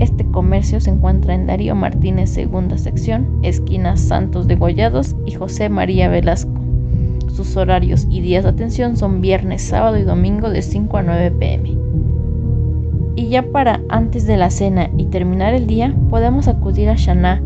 este 0.00 0.24
comercio 0.24 0.80
se 0.80 0.90
encuentra 0.90 1.34
en 1.34 1.46
Darío 1.46 1.74
Martínez, 1.76 2.30
segunda 2.30 2.76
sección, 2.78 3.38
esquina 3.42 3.96
Santos 3.96 4.48
de 4.48 4.56
Gollados 4.56 5.14
y 5.24 5.32
José 5.32 5.68
María 5.68 6.08
Velasco. 6.08 6.50
Sus 7.32 7.56
horarios 7.56 8.06
y 8.10 8.20
días 8.20 8.44
de 8.44 8.50
atención 8.50 8.96
son 8.96 9.20
viernes, 9.20 9.62
sábado 9.62 9.96
y 9.96 10.02
domingo 10.02 10.50
de 10.50 10.62
5 10.62 10.96
a 10.96 11.02
9 11.02 11.30
pm. 11.38 11.76
Y 13.16 13.28
ya 13.28 13.42
para 13.42 13.80
antes 13.88 14.26
de 14.26 14.36
la 14.36 14.50
cena 14.50 14.90
y 14.98 15.04
terminar 15.06 15.54
el 15.54 15.68
día, 15.68 15.94
podemos 16.10 16.48
acudir 16.48 16.88
a 16.88 16.96
Shana, 16.96 17.40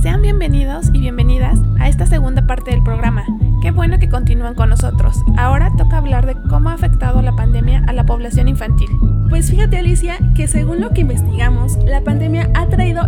Sean 0.00 0.22
bienvenidos 0.22 0.86
y 0.94 1.00
bienvenidas 1.00 1.60
a 1.78 1.90
esta 1.90 2.06
segunda 2.06 2.46
parte 2.46 2.70
del 2.70 2.82
programa. 2.82 3.26
Qué 3.60 3.72
bueno 3.72 3.98
que 3.98 4.08
continúan 4.08 4.54
con 4.54 4.70
nosotros. 4.70 5.14
Ahora 5.36 5.70
toca 5.76 5.98
hablar 5.98 6.24
de 6.24 6.34
cómo 6.48 6.70
ha 6.70 6.72
afectado 6.72 7.20
la 7.20 7.36
pandemia 7.36 7.84
a 7.86 7.92
la 7.92 8.06
población 8.06 8.48
infantil. 8.48 8.88
Pues 9.28 9.50
fíjate 9.50 9.76
Alicia 9.76 10.16
que 10.34 10.48
según 10.48 10.80
lo 10.80 10.90
que 10.90 11.02
investigamos, 11.02 11.76
la 11.84 12.00
pandemia 12.00 12.50
ha 12.54 12.68
traído 12.70 13.06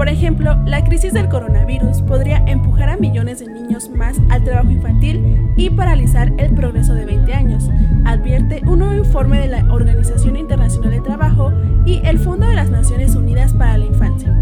Por 0.00 0.08
ejemplo, 0.08 0.56
la 0.64 0.82
crisis 0.82 1.12
del 1.12 1.28
coronavirus 1.28 2.00
podría 2.00 2.38
empujar 2.46 2.88
a 2.88 2.96
millones 2.96 3.40
de 3.40 3.52
niños 3.52 3.90
más 3.90 4.16
al 4.30 4.42
trabajo 4.44 4.70
infantil 4.70 5.52
y 5.58 5.68
paralizar 5.68 6.32
el 6.38 6.54
progreso 6.54 6.94
de 6.94 7.04
20 7.04 7.34
años, 7.34 7.68
advierte 8.06 8.62
un 8.64 8.78
nuevo 8.78 8.94
informe 8.94 9.40
de 9.40 9.48
la 9.48 9.70
Organización 9.70 10.36
Internacional 10.36 10.92
de 10.92 11.02
Trabajo 11.02 11.52
y 11.84 12.00
el 12.02 12.18
Fondo 12.18 12.46
de 12.48 12.54
las 12.54 12.70
Naciones 12.70 13.14
Unidas 13.14 13.52
para 13.52 13.76
la 13.76 13.84
Infancia. 13.84 14.34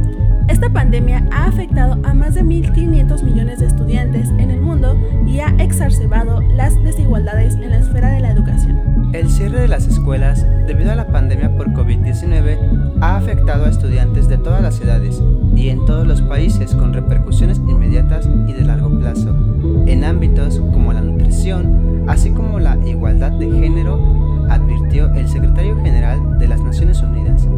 Esta 0.47 0.71
pandemia 0.71 1.27
ha 1.33 1.47
afectado 1.47 1.99
a 2.05 2.15
más 2.15 2.37
de 2.37 2.45
1.500 2.45 3.25
millones 3.25 3.59
de 3.59 3.67
estudiantes 3.67 4.29
en 4.39 4.53
el 4.53 4.61
mundo 4.61 4.97
y 5.27 5.41
ha 5.41 5.49
exacerbado 5.59 6.41
las 6.41 6.81
desigualdades 6.85 7.57
en 7.57 7.71
la 7.71 7.79
esfera 7.81 8.13
de 8.13 8.21
la 8.21 8.31
educación. 8.31 9.11
El 9.13 9.29
cierre 9.29 9.61
de 9.61 9.69
las 9.69 9.89
escuelas 9.89 10.47
debido 10.67 10.93
a 10.93 10.95
la 10.95 11.09
pandemia 11.09 11.57
por 11.57 11.73
COVID-19 11.73 12.99
ha 13.01 13.17
afectado 13.17 13.65
a 13.65 13.71
estudiantes 13.71 14.29
de 14.29 14.39
todas 14.39 14.63
las 14.63 14.81
edades 14.81 15.21
y 15.59 15.71
en 15.71 15.85
todos 15.85 16.07
los 16.07 16.23
países 16.23 16.73
con 16.77 16.93
repercusiones 16.93 17.59
inmediatas 17.59 18.29
y 18.47 18.53
de 18.53 18.65
largo 18.65 18.97
plazo, 19.01 19.35
en 19.87 20.05
ámbitos 20.05 20.61
como 20.73 20.93
la 20.93 21.01
nutrición, 21.01 22.05
así 22.07 22.31
como 22.31 22.61
la 22.61 22.79
igualdad 22.87 23.33
de 23.33 23.51
género, 23.51 24.47
advirtió 24.49 25.13
el 25.15 25.29
secretario 25.29 25.77
general 25.83 26.39
de 26.39 26.47
las 26.47 26.61
Naciones 26.61 27.03
Unidas. 27.03 27.49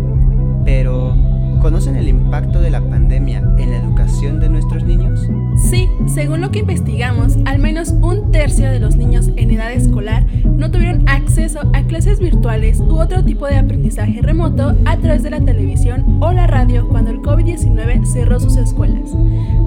Pero, 0.64 1.14
¿Conocen 1.60 1.96
el 1.96 2.08
impacto 2.08 2.60
de 2.60 2.70
la 2.70 2.80
pandemia 2.80 3.38
en 3.58 3.70
la 3.70 3.76
educación 3.76 4.40
de 4.40 4.48
nuestros 4.48 4.82
niños? 4.82 5.28
Sí, 5.56 5.88
según 6.06 6.40
lo 6.40 6.50
que 6.50 6.60
investigamos, 6.60 7.36
al 7.44 7.58
menos 7.58 7.90
un 8.00 8.32
tercio 8.32 8.70
de 8.70 8.80
los 8.80 8.96
niños 8.96 9.30
en 9.36 9.50
edad 9.50 9.70
escolar 9.70 10.24
no 10.44 10.70
tuvieron 10.70 11.06
acceso 11.06 11.60
a 11.74 11.82
clases 11.82 12.18
virtuales 12.18 12.80
u 12.80 12.98
otro 12.98 13.22
tipo 13.24 13.46
de 13.46 13.58
aprendizaje 13.58 14.22
remoto 14.22 14.74
a 14.86 14.96
través 14.96 15.22
de 15.22 15.30
la 15.30 15.40
televisión 15.40 16.18
o 16.22 16.32
la 16.32 16.46
radio 16.46 16.88
cuando 16.88 17.10
el 17.10 17.18
COVID-19 17.18 18.06
cerró 18.06 18.40
sus 18.40 18.56
escuelas, 18.56 19.10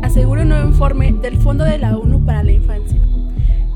asegura 0.01 0.41
un 0.41 0.49
nuevo 0.49 0.69
informe 0.69 1.13
del 1.13 1.37
Fondo 1.37 1.63
de 1.63 1.77
la 1.77 1.95
ONU 1.95 2.25
para 2.25 2.43
la 2.43 2.53
Infancia. 2.53 2.99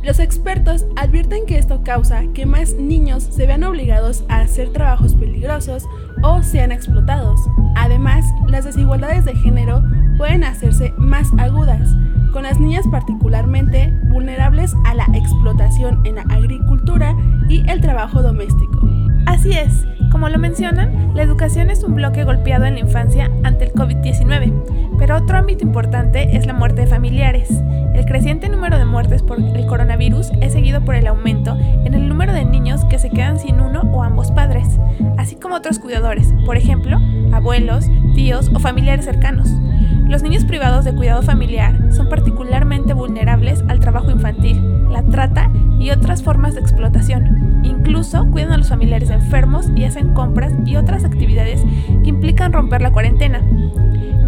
Los 0.08 0.20
expertos 0.20 0.86
advierten 0.96 1.46
que 1.46 1.58
esto 1.58 1.84
causa 1.84 2.22
que 2.34 2.46
más 2.46 2.76
niños 2.76 3.24
se 3.30 3.46
vean 3.46 3.66
obligados 3.66 4.24
a 4.30 4.40
hacer 4.40 4.70
trabajos 4.70 5.16
peligrosos 5.16 5.84
o 6.24 6.42
sean 6.44 6.72
explotados. 6.72 7.42
Además, 7.76 8.24
las 8.48 8.64
desigualdades 8.64 9.26
de 9.26 9.36
género 9.36 9.84
pueden 10.18 10.46
hacerse 10.46 10.94
más 10.98 11.28
agudas, 11.38 11.94
con 12.32 12.44
las 12.44 12.58
niñas 12.58 12.86
particularmente 12.90 13.94
vulnerables 14.08 14.74
a 14.86 14.94
la 14.94 15.08
explotación 15.14 16.00
en 16.06 16.16
la 16.16 16.22
agricultura 16.22 17.14
y 17.50 17.70
el 17.70 17.82
trabajo 17.82 18.22
doméstico. 18.22 18.80
Así 19.26 19.52
es, 19.52 19.86
como 20.18 20.30
lo 20.30 20.40
mencionan, 20.40 21.12
la 21.14 21.22
educación 21.22 21.70
es 21.70 21.84
un 21.84 21.94
bloque 21.94 22.24
golpeado 22.24 22.66
en 22.66 22.74
la 22.74 22.80
infancia 22.80 23.30
ante 23.44 23.66
el 23.66 23.74
COVID-19, 23.74 24.98
pero 24.98 25.16
otro 25.16 25.38
ámbito 25.38 25.64
importante 25.64 26.36
es 26.36 26.48
la 26.48 26.54
muerte 26.54 26.82
de 26.82 26.88
familiares. 26.88 27.52
El 27.94 28.04
creciente 28.06 28.50
número 28.50 28.80
de 28.80 28.86
muertes 28.86 29.22
por 29.22 29.40
el 29.40 29.68
coronavirus 29.68 30.32
es 30.42 30.54
seguido 30.54 30.82
por 30.82 30.96
el 30.96 31.06
aumento 31.06 31.56
en 31.86 31.94
el 31.94 32.10
número 32.10 32.34
de 32.34 32.46
niños 32.46 32.84
que 32.86 32.98
se 32.98 33.12
quedan 33.12 33.38
sin 33.38 33.62
uno 33.62 33.82
o 33.94 34.02
ambos 34.02 34.32
padres, 34.32 34.80
así 35.20 35.36
como 35.36 35.54
otros 35.54 35.78
cuidadores, 35.78 36.34
por 36.48 36.58
ejemplo, 36.58 36.98
abuelos, 37.32 37.86
tíos 38.16 38.50
o 38.56 38.60
familiares 38.60 39.06
cercanos. 39.06 39.52
Los 40.08 40.24
niños 40.24 40.46
privados 40.46 40.86
de 40.86 40.96
cuidado 40.96 41.22
familiar 41.22 41.78
son 41.92 42.08
particularmente 42.08 42.94
vulnerables 42.94 43.62
al 43.68 43.82
trabajo 43.82 44.10
infantil, 44.10 44.88
la 44.90 45.04
trata 45.04 45.52
y 45.80 45.90
otras 45.90 46.24
formas 46.24 46.56
de 46.56 46.62
explotación. 46.62 47.62
Incluso 47.64 48.26
cuidan 48.32 48.54
a 48.54 48.58
los 48.58 48.70
familiares 48.70 49.10
enfermos 49.10 49.68
y 49.76 49.84
hacen 49.84 50.14
compras 50.14 50.54
y 50.66 50.78
otras 50.78 51.04
actividades 51.04 51.62
que 52.04 52.10
implican 52.10 52.54
romper 52.54 52.82
la 52.82 52.94
cuarentena. 52.94 53.42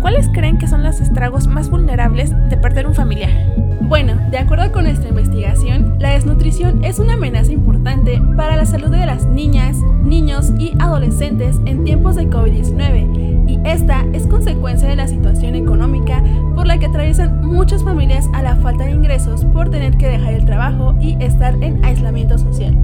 ¿Cuáles 0.01 0.27
creen 0.27 0.57
que 0.57 0.67
son 0.67 0.83
los 0.83 0.99
estragos 0.99 1.47
más 1.47 1.69
vulnerables 1.69 2.33
de 2.49 2.57
perder 2.57 2.85
un 2.85 2.93
familiar? 2.93 3.31
Bueno, 3.79 4.15
de 4.31 4.37
acuerdo 4.37 4.73
con 4.73 4.83
nuestra 4.83 5.09
investigación, 5.09 5.95
la 5.97 6.09
desnutrición 6.09 6.83
es 6.83 6.99
una 6.99 7.13
amenaza 7.13 7.53
importante 7.53 8.21
para 8.35 8.57
la 8.57 8.65
salud 8.65 8.89
de 8.89 9.05
las 9.05 9.25
niñas, 9.25 9.77
niños 10.03 10.51
y 10.59 10.73
adolescentes 10.77 11.57
en 11.65 11.85
tiempos 11.85 12.17
de 12.17 12.29
COVID-19 12.29 13.38
y 13.49 13.59
esta 13.63 14.05
es 14.13 14.27
consecuencia 14.27 14.87
de 14.87 14.95
la 14.95 15.07
situación 15.07 15.55
económica 15.55 16.23
por 16.53 16.67
la 16.67 16.77
que 16.77 16.85
atraviesan 16.85 17.47
muchas 17.47 17.83
familias 17.83 18.29
a 18.33 18.43
la 18.43 18.55
falta 18.57 18.85
de 18.85 18.91
ingresos 18.91 19.43
por 19.45 19.71
tener 19.71 19.97
que 19.97 20.07
dejar 20.07 20.33
el 20.33 20.45
trabajo 20.45 20.95
y 21.01 21.17
estar 21.19 21.55
en 21.63 21.83
aislamiento 21.83 22.37
social. 22.37 22.77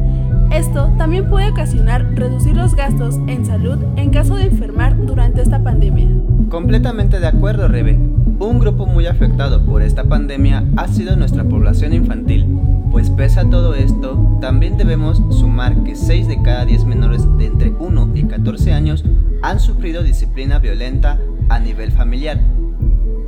Esto 0.51 0.91
también 0.97 1.29
puede 1.29 1.51
ocasionar 1.51 2.15
reducir 2.15 2.55
los 2.55 2.73
gastos 2.75 3.19
en 3.27 3.45
salud 3.45 3.77
en 3.95 4.09
caso 4.09 4.35
de 4.35 4.45
enfermar 4.45 4.97
durante 5.05 5.41
esta 5.41 5.61
pandemia. 5.61 6.07
Completamente 6.49 7.19
de 7.19 7.27
acuerdo, 7.27 7.67
Rebe. 7.67 7.99
Un 8.39 8.59
grupo 8.59 8.87
muy 8.87 9.05
afectado 9.05 9.65
por 9.65 9.83
esta 9.83 10.03
pandemia 10.05 10.63
ha 10.77 10.87
sido 10.87 11.15
nuestra 11.15 11.43
población 11.43 11.93
infantil, 11.93 12.47
pues 12.91 13.09
pese 13.09 13.39
a 13.39 13.49
todo 13.49 13.75
esto, 13.75 14.37
también 14.41 14.77
debemos 14.77 15.21
sumar 15.29 15.83
que 15.83 15.95
6 15.95 16.27
de 16.27 16.41
cada 16.41 16.65
10 16.65 16.85
menores 16.85 17.25
de 17.37 17.47
entre 17.47 17.69
1 17.71 18.11
y 18.15 18.23
14 18.23 18.73
años 18.73 19.05
han 19.45 19.59
sufrido 19.59 20.01
disciplina 20.01 20.57
violenta 20.57 21.19
a 21.49 21.59
nivel 21.59 21.91
familiar. 21.91 22.39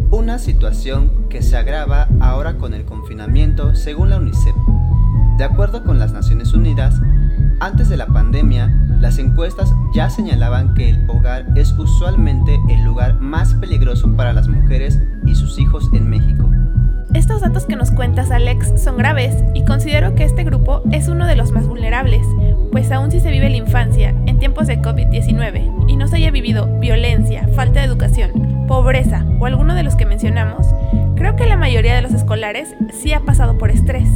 Una 0.10 0.40
situación 0.40 1.28
que 1.30 1.44
se 1.44 1.56
agrava 1.56 2.08
ahora 2.20 2.58
con 2.58 2.74
el 2.74 2.86
confinamiento 2.86 3.76
según 3.76 4.10
la 4.10 4.18
UNICEF. 4.18 4.56
De 5.38 5.44
acuerdo 5.44 5.84
con 5.84 6.00
las 6.00 6.14
Naciones 6.14 6.54
Unidas, 6.54 7.00
antes 7.60 7.90
de 7.90 7.98
la 7.98 8.08
pandemia, 8.08 8.76
las 9.00 9.20
encuestas 9.20 9.72
ya 9.94 10.10
señalaban 10.10 10.74
que 10.74 10.90
el 10.90 11.08
hogar 11.08 11.46
es 11.56 11.72
usualmente 11.74 12.60
el 12.68 12.84
lugar 12.84 13.20
más 13.20 13.54
peligroso 13.54 14.12
para 14.16 14.34
las 14.34 14.48
mujeres 14.48 15.00
y 15.24 15.36
sus 15.36 15.60
hijos 15.60 15.88
en 15.94 16.10
México. 16.10 16.50
Estos 17.18 17.42
datos 17.42 17.66
que 17.66 17.76
nos 17.76 17.90
cuentas, 17.90 18.30
Alex, 18.30 18.80
son 18.80 18.96
graves 18.96 19.36
y 19.56 19.66
considero 19.66 20.14
que 20.14 20.24
este 20.24 20.44
grupo 20.44 20.84
es 20.92 21.08
uno 21.08 21.26
de 21.26 21.36
los 21.36 21.52
más 21.52 21.66
vulnerables, 21.66 22.22
pues 22.72 22.92
aún 22.92 23.10
si 23.10 23.20
se 23.20 23.32
vive 23.32 23.50
la 23.50 23.58
infancia 23.58 24.14
en 24.28 24.38
tiempos 24.38 24.68
de 24.68 24.80
COVID-19 24.80 25.86
y 25.88 25.96
no 25.96 26.08
se 26.08 26.18
haya 26.18 26.30
vivido 26.30 26.68
violencia, 26.80 27.50
falta 27.56 27.80
de 27.80 27.88
educación, 27.88 28.68
pobreza 28.68 29.26
o 29.40 29.48
alguno 29.48 29.74
de 29.74 29.82
los 29.82 29.96
que 29.96 30.06
mencionamos, 30.06 30.68
creo 31.16 31.36
que 31.36 31.48
la 31.48 31.58
mayoría 31.58 31.96
de 31.96 32.04
los 32.04 32.14
escolares 32.14 32.76
sí 32.94 33.14
ha 33.14 33.22
pasado 33.22 33.58
por 33.58 33.72
estrés. 33.72 34.08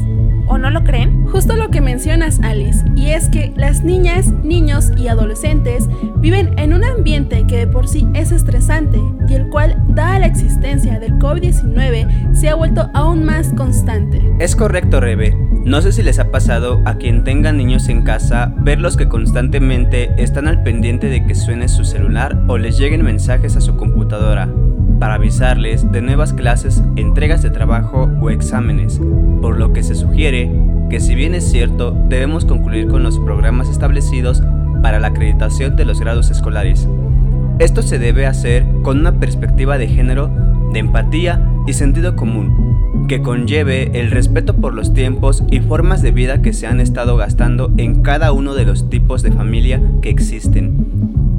¿O 0.51 0.57
no 0.57 0.69
lo 0.69 0.83
creen? 0.83 1.27
Justo 1.27 1.55
lo 1.55 1.69
que 1.69 1.79
mencionas, 1.79 2.41
Alice, 2.43 2.83
y 2.93 3.11
es 3.11 3.29
que 3.29 3.53
las 3.55 3.85
niñas, 3.85 4.33
niños 4.43 4.91
y 4.97 5.07
adolescentes 5.07 5.87
viven 6.17 6.59
en 6.59 6.73
un 6.73 6.83
ambiente 6.83 7.47
que 7.47 7.55
de 7.55 7.67
por 7.67 7.87
sí 7.87 8.05
es 8.13 8.33
estresante 8.33 8.99
y 9.29 9.33
el 9.33 9.47
cual, 9.47 9.81
dada 9.87 10.19
la 10.19 10.25
existencia 10.25 10.99
del 10.99 11.13
COVID-19, 11.13 12.33
se 12.33 12.49
ha 12.49 12.55
vuelto 12.55 12.89
aún 12.93 13.23
más 13.23 13.53
constante. 13.53 14.21
Es 14.39 14.57
correcto, 14.57 14.99
Rebe. 14.99 15.37
No 15.63 15.81
sé 15.81 15.93
si 15.93 16.03
les 16.03 16.19
ha 16.19 16.31
pasado 16.31 16.81
a 16.83 16.95
quien 16.95 17.23
tenga 17.23 17.53
niños 17.53 17.87
en 17.87 18.01
casa 18.03 18.53
verlos 18.57 18.97
que 18.97 19.07
constantemente 19.07 20.11
están 20.21 20.49
al 20.49 20.63
pendiente 20.63 21.07
de 21.07 21.25
que 21.25 21.33
suene 21.33 21.69
su 21.69 21.85
celular 21.85 22.37
o 22.49 22.57
les 22.57 22.77
lleguen 22.77 23.05
mensajes 23.05 23.55
a 23.55 23.61
su 23.61 23.77
computadora 23.77 24.49
de 25.41 26.01
nuevas 26.03 26.33
clases, 26.33 26.83
entregas 26.95 27.41
de 27.41 27.49
trabajo 27.49 28.07
o 28.21 28.29
exámenes, 28.29 29.01
por 29.41 29.57
lo 29.57 29.73
que 29.73 29.81
se 29.81 29.95
sugiere 29.95 30.51
que 30.87 30.99
si 30.99 31.15
bien 31.15 31.33
es 31.33 31.49
cierto, 31.49 31.97
debemos 32.07 32.45
concluir 32.45 32.87
con 32.87 33.01
los 33.01 33.17
programas 33.17 33.67
establecidos 33.67 34.43
para 34.83 34.99
la 34.99 35.07
acreditación 35.07 35.75
de 35.75 35.85
los 35.85 35.99
grados 35.99 36.29
escolares. 36.29 36.87
Esto 37.57 37.81
se 37.81 37.97
debe 37.97 38.27
hacer 38.27 38.67
con 38.83 38.99
una 38.99 39.13
perspectiva 39.13 39.79
de 39.79 39.87
género, 39.87 40.29
de 40.73 40.79
empatía 40.79 41.43
y 41.65 41.73
sentido 41.73 42.15
común, 42.15 43.07
que 43.07 43.23
conlleve 43.23 43.99
el 43.99 44.11
respeto 44.11 44.55
por 44.55 44.75
los 44.75 44.93
tiempos 44.93 45.43
y 45.49 45.59
formas 45.59 46.03
de 46.03 46.11
vida 46.11 46.43
que 46.43 46.53
se 46.53 46.67
han 46.67 46.79
estado 46.79 47.17
gastando 47.17 47.73
en 47.77 48.03
cada 48.03 48.31
uno 48.31 48.53
de 48.53 48.65
los 48.65 48.91
tipos 48.91 49.23
de 49.23 49.31
familia 49.31 49.81
que 50.03 50.11
existen, 50.11 50.85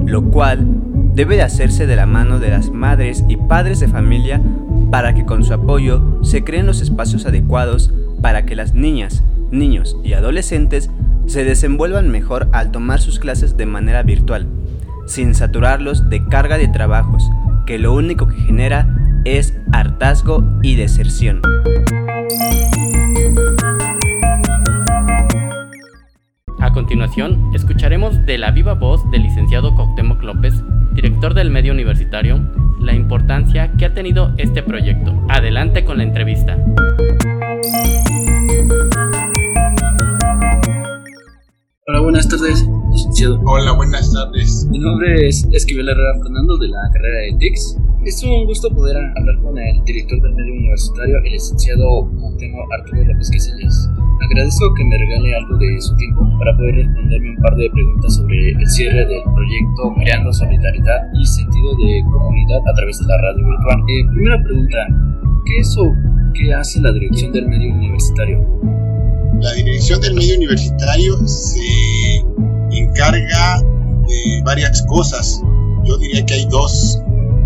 lo 0.05 0.23
cual 0.23 0.67
debe 1.13 1.35
de 1.35 1.43
hacerse 1.43 1.85
de 1.85 1.95
la 1.95 2.05
mano 2.05 2.39
de 2.39 2.49
las 2.49 2.71
madres 2.71 3.23
y 3.27 3.37
padres 3.37 3.79
de 3.79 3.87
familia 3.87 4.41
para 4.89 5.13
que 5.13 5.25
con 5.25 5.43
su 5.43 5.53
apoyo 5.53 6.19
se 6.23 6.43
creen 6.43 6.65
los 6.65 6.81
espacios 6.81 7.25
adecuados 7.25 7.93
para 8.21 8.45
que 8.45 8.55
las 8.55 8.73
niñas, 8.73 9.23
niños 9.51 9.95
y 10.03 10.13
adolescentes 10.13 10.89
se 11.27 11.43
desenvuelvan 11.43 12.09
mejor 12.09 12.49
al 12.51 12.71
tomar 12.71 12.99
sus 12.99 13.19
clases 13.19 13.57
de 13.57 13.65
manera 13.65 14.01
virtual, 14.03 14.47
sin 15.05 15.35
saturarlos 15.35 16.09
de 16.09 16.25
carga 16.25 16.57
de 16.57 16.67
trabajos, 16.67 17.29
que 17.65 17.77
lo 17.77 17.93
único 17.93 18.27
que 18.27 18.35
genera 18.35 18.87
es 19.23 19.53
hartazgo 19.71 20.43
y 20.61 20.75
deserción. 20.75 21.41
A 26.59 26.73
continuación, 26.73 27.51
escucharemos 27.53 28.25
de 28.25 28.37
la 28.37 28.51
viva 28.51 28.73
voz 28.73 29.09
del 29.11 29.23
licenciado 29.23 29.75
Cuauhtémoc 29.75 30.23
López 30.23 30.53
director 30.93 31.33
del 31.33 31.49
medio 31.49 31.73
universitario, 31.73 32.39
la 32.79 32.93
importancia 32.93 33.71
que 33.77 33.85
ha 33.85 33.93
tenido 33.93 34.33
este 34.37 34.61
proyecto. 34.63 35.25
Adelante 35.29 35.83
con 35.83 35.97
la 35.97 36.03
entrevista. 36.03 36.57
Hola, 41.87 41.99
buenas 42.01 42.27
tardes, 42.27 42.65
licenciado. 42.91 43.41
Hola, 43.45 43.73
buenas 43.73 44.13
tardes. 44.13 44.67
Mi 44.69 44.79
nombre 44.79 45.27
es 45.27 45.47
Esquivel 45.51 45.89
Herrera 45.89 46.13
Fernando 46.21 46.57
de 46.57 46.67
la 46.67 46.79
carrera 46.93 47.19
de 47.19 47.37
TICS. 47.39 47.77
Es 48.05 48.21
un 48.21 48.45
gusto 48.45 48.69
poder 48.69 48.97
hablar 48.97 49.39
con 49.41 49.57
el 49.57 49.81
director 49.85 50.21
del 50.21 50.35
medio 50.35 50.51
universitario, 50.55 51.19
el 51.23 51.31
licenciado 51.31 52.05
Cuauhtémoc 52.19 52.73
Arturo 52.73 53.05
López 53.05 53.31
Quesellas. 53.31 53.89
Agradezco 54.21 54.73
que 54.75 54.83
me 54.83 54.97
regale 54.97 55.33
algo 55.33 55.57
de 55.57 55.79
su 55.79 55.95
tiempo 55.95 56.27
para 56.37 56.53
poder 56.57 56.75
responderme 56.75 57.29
un 57.29 57.41
par 57.41 57.55
de 57.55 57.69
preguntas 57.69 58.15
sobre 58.15 58.49
el 58.49 58.69
cierre 58.69 59.05
del 59.05 59.23
proyecto 59.23 59.93
Creando 59.95 60.33
Solidaridad 60.33 60.99
y 61.13 61.25
Sentido 61.25 61.77
de 61.77 62.01
Comunidad 62.11 62.59
a 62.69 62.73
través 62.75 62.99
de 62.99 63.05
la 63.05 63.17
radio 63.21 63.47
virtual. 63.47 63.79
Eh, 63.87 64.05
primera 64.11 64.43
pregunta, 64.43 64.77
¿qué 65.45 65.59
es 65.59 65.77
o 65.77 65.95
qué 66.33 66.53
hace 66.53 66.81
la 66.81 66.91
dirección 66.91 67.31
del 67.31 67.47
medio 67.47 67.73
universitario? 67.73 68.45
La 69.39 69.53
dirección 69.53 70.01
del 70.01 70.15
medio 70.15 70.35
universitario 70.35 71.15
se 71.25 72.19
encarga 72.69 73.61
de 73.61 74.41
varias 74.43 74.85
cosas. 74.87 75.41
Yo 75.85 75.97
diría 75.99 76.25
que 76.25 76.33
hay 76.33 76.45
dos 76.49 77.01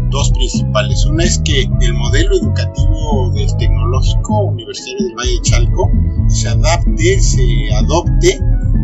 dos 0.10 0.32
principales. 0.32 1.06
Una 1.06 1.24
es 1.24 1.40
que 1.40 1.70
el 1.82 1.94
modelo 1.94 2.36
educativo 2.36 3.32
del 3.34 3.56
Tecnológico 3.58 4.44
Universitario 4.46 5.08
del 5.08 5.16
Valle 5.16 5.32
de 5.32 5.42
Chalco 5.42 5.92
se 6.28 6.50
adapte, 6.50 7.20
se 7.20 7.74
adopte, 7.76 8.40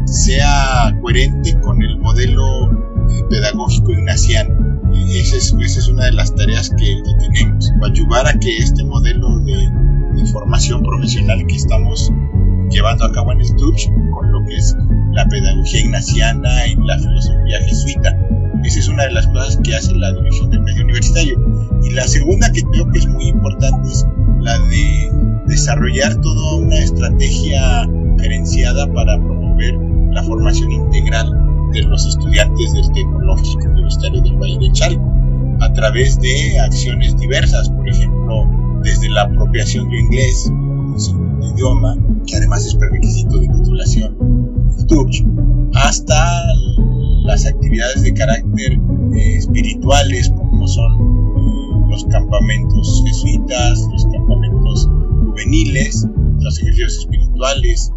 sea 0.06 0.96
coherente 1.02 1.60
con 1.62 1.82
el 1.82 1.98
modelo 2.00 2.72
eh, 3.10 3.24
pedagógico 3.30 3.92
ignaciano. 3.92 4.74
Esa 5.10 5.38
es, 5.38 5.56
esa 5.60 5.80
es, 5.80 5.88
una 5.88 6.06
de 6.06 6.14
las 6.14 6.34
tareas 6.36 6.70
que, 6.78 7.02
tenemos, 7.20 7.72
ayudar 7.84 8.28
a 8.28 8.34
que 8.40 8.58
este 8.58 8.84
modelo 8.84 9.40
de, 9.40 9.70
de, 10.16 10.26
formación 10.28 10.84
profesional 10.84 11.46
que 11.48 11.56
estamos 11.56 12.12
llevando 12.70 13.06
a 13.06 13.12
cabo 13.12 13.32
en 13.32 13.42
el 13.42 13.56
TUCH, 13.56 13.90
con 14.14 14.32
lo 14.32 14.46
que 14.46 14.56
es 14.58 14.76
la 15.12 15.28
pedagogía 15.28 15.82
ignaciana 15.82 16.68
y 16.68 16.76
la 16.86 16.98
filosofía 17.00 17.60
jesuita, 17.66 18.18
esa 18.64 18.80
es 18.80 18.88
una 18.88 19.04
de 19.04 19.12
las 19.12 19.28
cosas 19.28 19.60
que 19.64 19.76
hace 19.76 19.94
la 19.96 20.14
división 20.14 20.50
del 20.50 20.62
medio 20.62 20.84
universitario. 20.84 21.38
Y 21.84 21.92
la 21.92 22.08
segunda 22.08 22.52
que 22.52 22.62
creo 22.64 22.90
que 22.92 23.00
es 23.00 23.08
muy 23.08 23.28
importante 23.28 23.90
es 23.90 24.06
la 24.40 24.58
de 24.68 25.12
desarrollar 25.48 26.16
toda 26.22 26.56
una 26.56 26.78
estrategia 26.78 27.88
gerenciada 28.20 28.92
para 28.94 29.18
promover 29.18 29.76
la 30.12 30.24
formación 30.24 30.72
integral 30.72 31.32
de 31.72 31.82
los 31.84 32.06
estudiantes 32.06 32.74
del 32.74 32.92
Tecnológico 32.94 33.66
Universitario 33.66 34.22
del 34.22 34.38
Valle 34.38 34.60
de 34.60 34.72
Chalco 34.72 35.14
a 35.62 35.74
través 35.74 36.20
de 36.20 36.60
acciones 36.60 37.18
diversas, 37.18 37.70
por 37.70 37.88
ejemplo, 37.88 38.48
desde 38.84 39.10
la 39.10 39.24
apropiación 39.24 39.90
de 39.90 40.00
inglés 40.00 40.52
segundo 40.98 41.50
idioma, 41.50 41.98
que 42.28 42.38
además 42.38 42.66
es 42.66 42.76
prerequisito 42.76 43.40
de 43.40 43.48
titulación, 43.48 44.16
el 44.78 45.70
hasta 45.76 46.42
las 47.34 47.48
actividades 47.48 48.04
de 48.04 48.14
carácter 48.14 48.74
eh, 49.16 49.38
espirituales 49.38 50.32
como 50.38 50.68
son 50.68 50.94
eh, 50.94 51.90
los 51.90 52.06
campamentos 52.06 53.02
jesuitas, 53.08 53.80
los 53.92 54.06
campamentos 54.06 54.88
juveniles, 55.26 56.08
los 56.40 56.60
ejercicios 56.60 57.00
espirituales, 57.00 57.92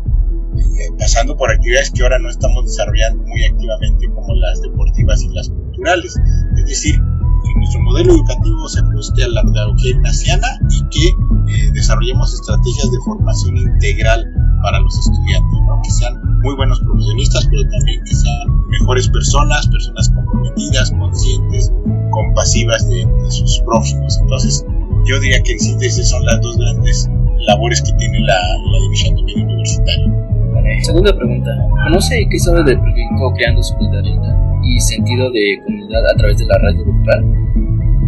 eh, 0.56 0.88
pasando 0.98 1.36
por 1.36 1.50
actividades 1.50 1.90
que 1.90 2.02
ahora 2.02 2.18
no 2.18 2.30
estamos 2.30 2.64
desarrollando 2.64 3.24
muy 3.24 3.44
activamente 3.44 4.06
como 4.14 4.34
las 4.36 4.62
deportivas 4.62 5.22
y 5.22 5.28
las 5.28 5.50
culturales. 5.50 6.14
Es 6.56 6.64
decir, 6.64 6.94
que 6.94 7.58
nuestro 7.58 7.82
modelo 7.82 8.14
educativo 8.14 8.68
se 8.70 8.80
ajuste 8.80 9.22
a 9.22 9.28
la 9.28 9.42
pedagogía 9.42 9.90
ignaciana 9.90 10.48
y 10.70 10.80
que 10.88 11.70
desarrollemos 11.74 12.32
estrategias 12.32 12.90
de 12.90 12.98
formación 13.04 13.58
integral 13.58 14.24
para 14.62 14.80
los 14.80 14.98
estudiantes, 14.98 15.60
que 15.84 15.90
sean 15.90 16.25
muy 16.42 16.54
buenos 16.56 16.80
profesionistas, 16.80 17.46
pero 17.50 17.68
también 17.70 18.02
que 18.04 18.14
sean 18.14 18.66
mejores 18.68 19.08
personas, 19.08 19.66
personas 19.68 20.10
comprometidas, 20.10 20.90
conscientes, 20.92 21.72
compasivas 22.10 22.88
de, 22.88 23.06
sus 23.30 23.60
prójimos. 23.60 24.18
Entonces, 24.20 24.64
yo 25.04 25.20
diría 25.20 25.42
que 25.42 25.52
existen 25.52 25.88
esas 25.88 26.08
son 26.08 26.24
las 26.24 26.40
dos 26.40 26.56
grandes 26.58 27.08
labores 27.46 27.82
que 27.82 27.92
tiene 27.92 28.20
la, 28.20 28.36
División 28.82 29.16
de 29.16 29.22
Medio 29.22 29.44
Universitario. 29.44 30.08
Vale. 30.54 30.84
Segunda 30.84 31.16
pregunta, 31.16 31.50
¿conoce 31.84 32.26
qué 32.30 32.38
sabe 32.38 32.62
del 32.64 32.80
proyecto 32.80 33.32
Creando 33.36 33.62
Solidaridad 33.62 34.36
y 34.62 34.80
Sentido 34.80 35.30
de 35.30 35.60
Comunidad 35.64 36.06
a 36.12 36.16
través 36.16 36.38
de 36.38 36.46
la 36.46 36.58
radio 36.58 36.84
virtual? 36.84 37.45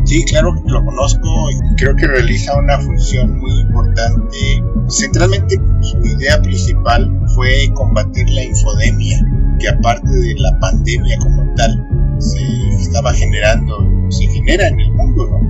Sí, 0.08 0.24
claro 0.24 0.54
que 0.54 0.70
lo 0.70 0.82
conozco 0.86 1.50
y 1.50 1.74
creo 1.76 1.94
que 1.94 2.06
realiza 2.06 2.56
una 2.56 2.78
función 2.78 3.38
muy 3.40 3.60
importante. 3.60 4.64
Centralmente 4.88 5.60
su 5.82 5.98
idea 5.98 6.40
principal 6.40 7.12
fue 7.34 7.70
combatir 7.74 8.26
la 8.30 8.42
infodemia, 8.42 9.22
que 9.58 9.68
aparte 9.68 10.10
de 10.10 10.34
la 10.38 10.58
pandemia 10.60 11.18
como 11.18 11.52
tal, 11.56 11.86
se 12.20 12.40
estaba 12.80 13.12
generando, 13.12 13.86
se 14.08 14.26
genera 14.28 14.68
en 14.68 14.80
el 14.80 14.90
mundo, 14.92 15.28
¿no? 15.28 15.40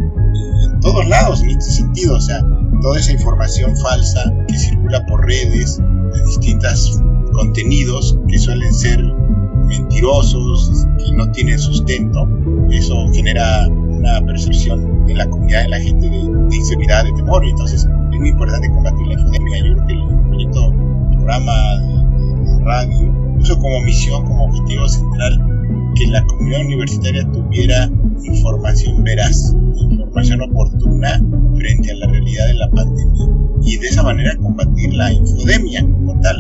En 0.64 0.81
todos 0.81 1.09
lados, 1.09 1.40
en 1.44 1.51
este 1.51 1.71
sentido, 1.71 2.16
o 2.16 2.21
sea, 2.21 2.40
toda 2.83 2.99
esa 2.99 3.12
información 3.12 3.77
falsa 3.77 4.25
que 4.49 4.59
circula 4.59 5.07
por 5.07 5.25
redes 5.25 5.79
de 5.79 6.25
distintos 6.27 7.01
contenidos 7.33 8.18
que 8.27 8.37
suelen 8.40 8.75
ser 8.75 9.01
mentirosos, 9.68 10.85
que 10.99 11.12
no 11.12 11.31
tienen 11.31 11.61
sustento, 11.61 12.29
eso 12.73 13.07
genera 13.12 13.68
una 13.98 14.24
percepción 14.26 15.04
en 15.08 15.18
la 15.18 15.28
comunidad, 15.28 15.64
en 15.64 15.70
la 15.70 15.80
gente 15.80 16.08
de, 16.08 16.56
inseguridad, 16.56 17.04
de 17.04 17.12
temor, 17.12 17.44
y 17.44 17.50
entonces 17.50 17.87
es 18.12 18.18
muy 18.18 18.30
importante 18.30 18.68
combatir 18.70 19.06
la 19.06 19.14
infodemia. 19.14 19.58
Yo 19.58 19.74
creo 19.74 19.87
que 19.87 19.92
el 19.92 20.28
proyecto, 20.28 20.74
programa 21.16 21.52
de 21.80 22.64
radio, 22.64 23.34
puso 23.38 23.58
como 23.58 23.80
misión, 23.82 24.24
como 24.24 24.44
objetivo 24.46 24.88
central 24.88 25.58
que 25.94 26.06
la 26.06 26.24
comunidad 26.26 26.61
universitaria 26.66 27.24
tuviera 27.32 27.90
información 28.24 29.02
veraz, 29.04 29.54
información 29.90 30.42
oportuna 30.42 31.20
frente 31.56 31.90
a 31.90 31.94
la 31.96 32.06
realidad 32.06 32.46
de 32.46 32.54
la 32.54 32.70
pandemia 32.70 33.26
y 33.62 33.76
de 33.76 33.87
esa 33.87 34.02
manera 34.02 34.37
combatir 34.37 34.94
la 34.94 35.12
infodemia 35.12 35.82
como 35.82 36.18
tal. 36.20 36.37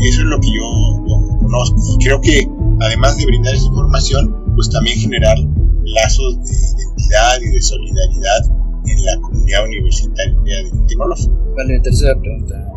Eso 0.00 0.20
es 0.20 0.26
lo 0.26 0.40
que 0.40 0.48
yo, 0.48 1.38
conozco 1.40 1.76
y 1.92 2.04
creo 2.04 2.20
que 2.20 2.48
además 2.80 3.16
de 3.18 3.26
brindar 3.26 3.54
esa 3.54 3.66
información, 3.66 4.34
pues 4.54 4.70
también 4.70 4.98
generar 4.98 5.36
lazos 5.84 6.36
de 6.44 6.50
identidad 6.50 7.40
y 7.40 7.50
de 7.50 7.62
solidaridad 7.62 8.42
en 8.86 9.04
la 9.04 9.20
comunidad 9.20 9.64
universitaria 9.64 10.56
de 10.64 10.70
tecnológico. 10.88 11.54
Vale, 11.56 11.80
tercera 11.80 12.14
pregunta. 12.20 12.74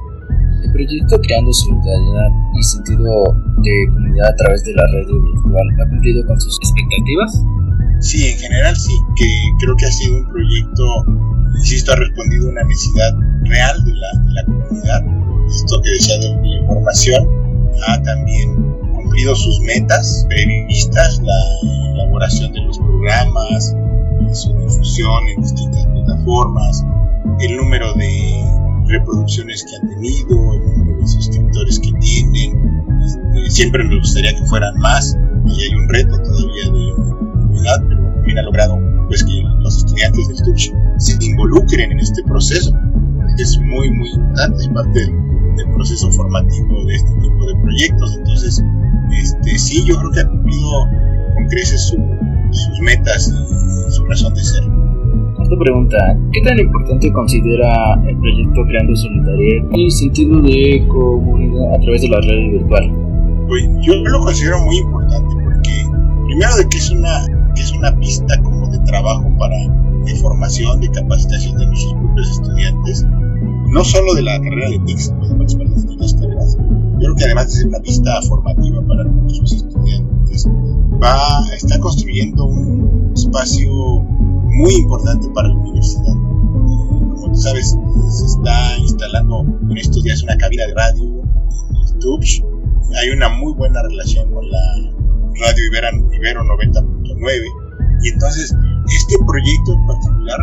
¿El 0.64 0.72
proyecto 0.72 1.20
Creando 1.22 1.54
Solidaridad 1.54 2.30
y 2.60 2.64
Sentido 2.64 3.24
de 3.64 3.88
Comunidad 3.94 4.30
a 4.30 4.36
través 4.36 4.64
de 4.64 4.74
la 4.74 4.84
radio 4.88 5.22
virtual 5.22 5.68
ha 5.82 5.90
cumplido 5.90 6.26
con 6.26 6.40
sus 6.42 6.58
expectativas? 6.58 7.44
Sí, 8.00 8.28
en 8.28 8.38
general 8.38 8.76
sí, 8.76 8.94
que 9.16 9.26
creo 9.60 9.76
que 9.76 9.86
ha 9.86 9.92
sido 9.92 10.18
un 10.18 10.28
proyecto, 10.28 11.06
insisto, 11.58 11.94
ha 11.94 11.96
respondido 11.96 12.48
a 12.48 12.52
una 12.52 12.64
necesidad 12.64 13.16
real 13.44 13.84
de 13.86 13.94
la, 13.94 14.08
de 14.24 14.34
la 14.34 14.44
comunidad. 14.46 15.04
Esto 15.50 15.82
que 15.82 15.90
decía 15.92 16.20
de 16.20 16.30
la 16.30 16.60
información 16.62 17.28
ha 17.88 18.02
también 18.02 18.56
cumplido 18.94 19.36
sus 19.36 19.60
metas 19.62 20.26
previstas, 20.30 21.22
la 21.24 21.34
elaboración 21.94 22.52
de 22.54 22.62
los 22.62 22.78
programas, 22.98 23.76
su 24.34 24.54
difusión 24.54 25.28
en 25.30 25.42
distintas 25.42 25.86
plataformas, 25.88 26.86
el 27.40 27.58
número 27.58 27.94
de 27.94 28.44
reproducciones 28.88 29.64
que 29.66 29.76
han 29.76 29.90
tenido, 29.90 30.54
el 30.54 30.78
número 30.78 31.02
de 31.02 31.08
suscriptores 31.08 31.80
que 31.80 31.92
tienen. 32.00 32.88
Siempre 33.50 33.84
me 33.84 33.98
gustaría 33.98 34.34
que 34.36 34.46
fueran 34.46 34.78
más 34.80 35.18
y 35.46 35.64
hay 35.64 35.76
un 35.76 35.88
reto 35.90 36.18
todavía 36.22 36.66
de, 36.66 36.94
continuidad, 36.96 37.84
pero 37.88 38.02
también 38.14 38.40
ha 38.40 38.42
logrado 38.44 38.80
pues 39.08 39.24
que 39.24 39.42
los 39.62 39.78
estudiantes 39.78 40.28
del 40.28 40.44
TUCH 40.44 40.74
se 40.98 41.26
involucren 41.26 41.92
en 41.92 42.00
este 42.00 42.24
proceso. 42.24 42.72
Es 43.38 43.58
muy, 43.60 43.90
muy 43.92 44.10
importante, 44.10 44.64
es 44.64 44.70
parte 44.70 45.00
del, 45.00 45.28
proceso 45.74 46.12
formativo 46.12 46.86
de 46.86 46.96
este 46.96 47.12
tipo 47.22 47.46
de 47.46 47.56
proyectos. 47.62 48.16
Entonces, 48.18 48.64
este, 49.12 49.58
sí, 49.60 49.84
yo 49.86 49.96
creo 49.98 50.12
que 50.12 50.20
ha 50.22 50.28
cumplido 50.28 50.72
con 51.36 51.48
creces 51.48 51.96
sus 52.52 52.80
metas 52.82 53.28
y 53.28 53.92
su 53.92 54.06
razón 54.06 54.34
de 54.34 54.44
ser 54.44 54.64
pregunta, 55.56 55.98
¿qué 56.34 56.42
tan 56.42 56.60
importante 56.60 57.12
considera 57.12 57.94
el 58.08 58.18
proyecto 58.18 58.66
Creando 58.68 58.96
Solidaridad 58.96 59.70
y 59.72 59.92
sentido 59.92 60.42
de 60.42 60.86
comunidad 60.88 61.76
a 61.76 61.80
través 61.80 62.02
de 62.02 62.10
la 62.10 62.20
red 62.22 62.52
virtual? 62.52 62.92
Pues 63.48 63.64
yo 63.82 63.96
lo 63.96 64.20
considero 64.20 64.60
muy 64.62 64.78
importante 64.78 65.36
porque 65.44 65.72
primero 66.26 66.56
de 66.58 66.68
que 66.70 66.78
es 66.78 66.92
una, 66.92 67.26
es 67.56 67.72
una 67.72 67.98
pista 68.00 68.42
como 68.44 68.70
de 68.70 68.80
trabajo 68.80 69.32
para 69.38 69.56
de 70.06 70.16
formación, 70.16 70.80
de 70.80 70.90
capacitación 70.92 71.58
de 71.58 71.66
nuestros 71.68 71.94
propios 71.94 72.32
estudiantes, 72.32 73.06
no 73.70 73.84
solo 73.84 74.14
de 74.14 74.24
la 74.24 74.40
carrera 74.40 74.70
de 74.70 74.80
TICS, 74.80 75.04
sino 75.04 75.28
de 75.28 75.38
las 75.38 75.76
distintas 75.76 76.14
carreras. 76.14 76.58
Yo 76.58 77.00
creo 77.00 77.16
que 77.16 77.24
además 77.26 77.48
de 77.48 77.52
ser 77.52 77.68
una 77.68 77.80
pista 77.80 78.22
formativa 78.22 78.82
para 78.88 79.04
nuestros 79.04 79.54
estudiantes, 79.54 80.48
va, 81.02 81.46
está 81.56 81.80
construyendo 81.80 82.46
un 82.46 83.12
espacio 83.16 83.72
muy 83.72 84.74
importante 84.76 85.30
para 85.34 85.50
la 85.50 85.56
universidad. 85.56 86.14
Como 86.14 87.32
tú 87.32 87.36
sabes, 87.36 87.78
se 88.10 88.26
está 88.26 88.78
instalando 88.78 89.46
en 89.70 89.78
estos 89.78 90.04
días 90.04 90.24
una 90.24 90.38
cabina 90.38 90.66
de 90.66 90.74
radio 90.74 91.04
en 91.04 92.02
el 92.02 92.98
Hay 93.00 93.10
una 93.10 93.30
muy 93.30 93.54
buena 93.54 93.82
relación 93.84 94.32
con 94.34 94.50
la 94.50 94.60
radio 95.42 95.64
Ibero 95.66 96.44
90.9. 96.44 97.68
Y 98.04 98.10
entonces, 98.10 98.56
este 98.96 99.16
proyecto 99.26 99.74
en 99.74 99.88
particular 99.88 100.40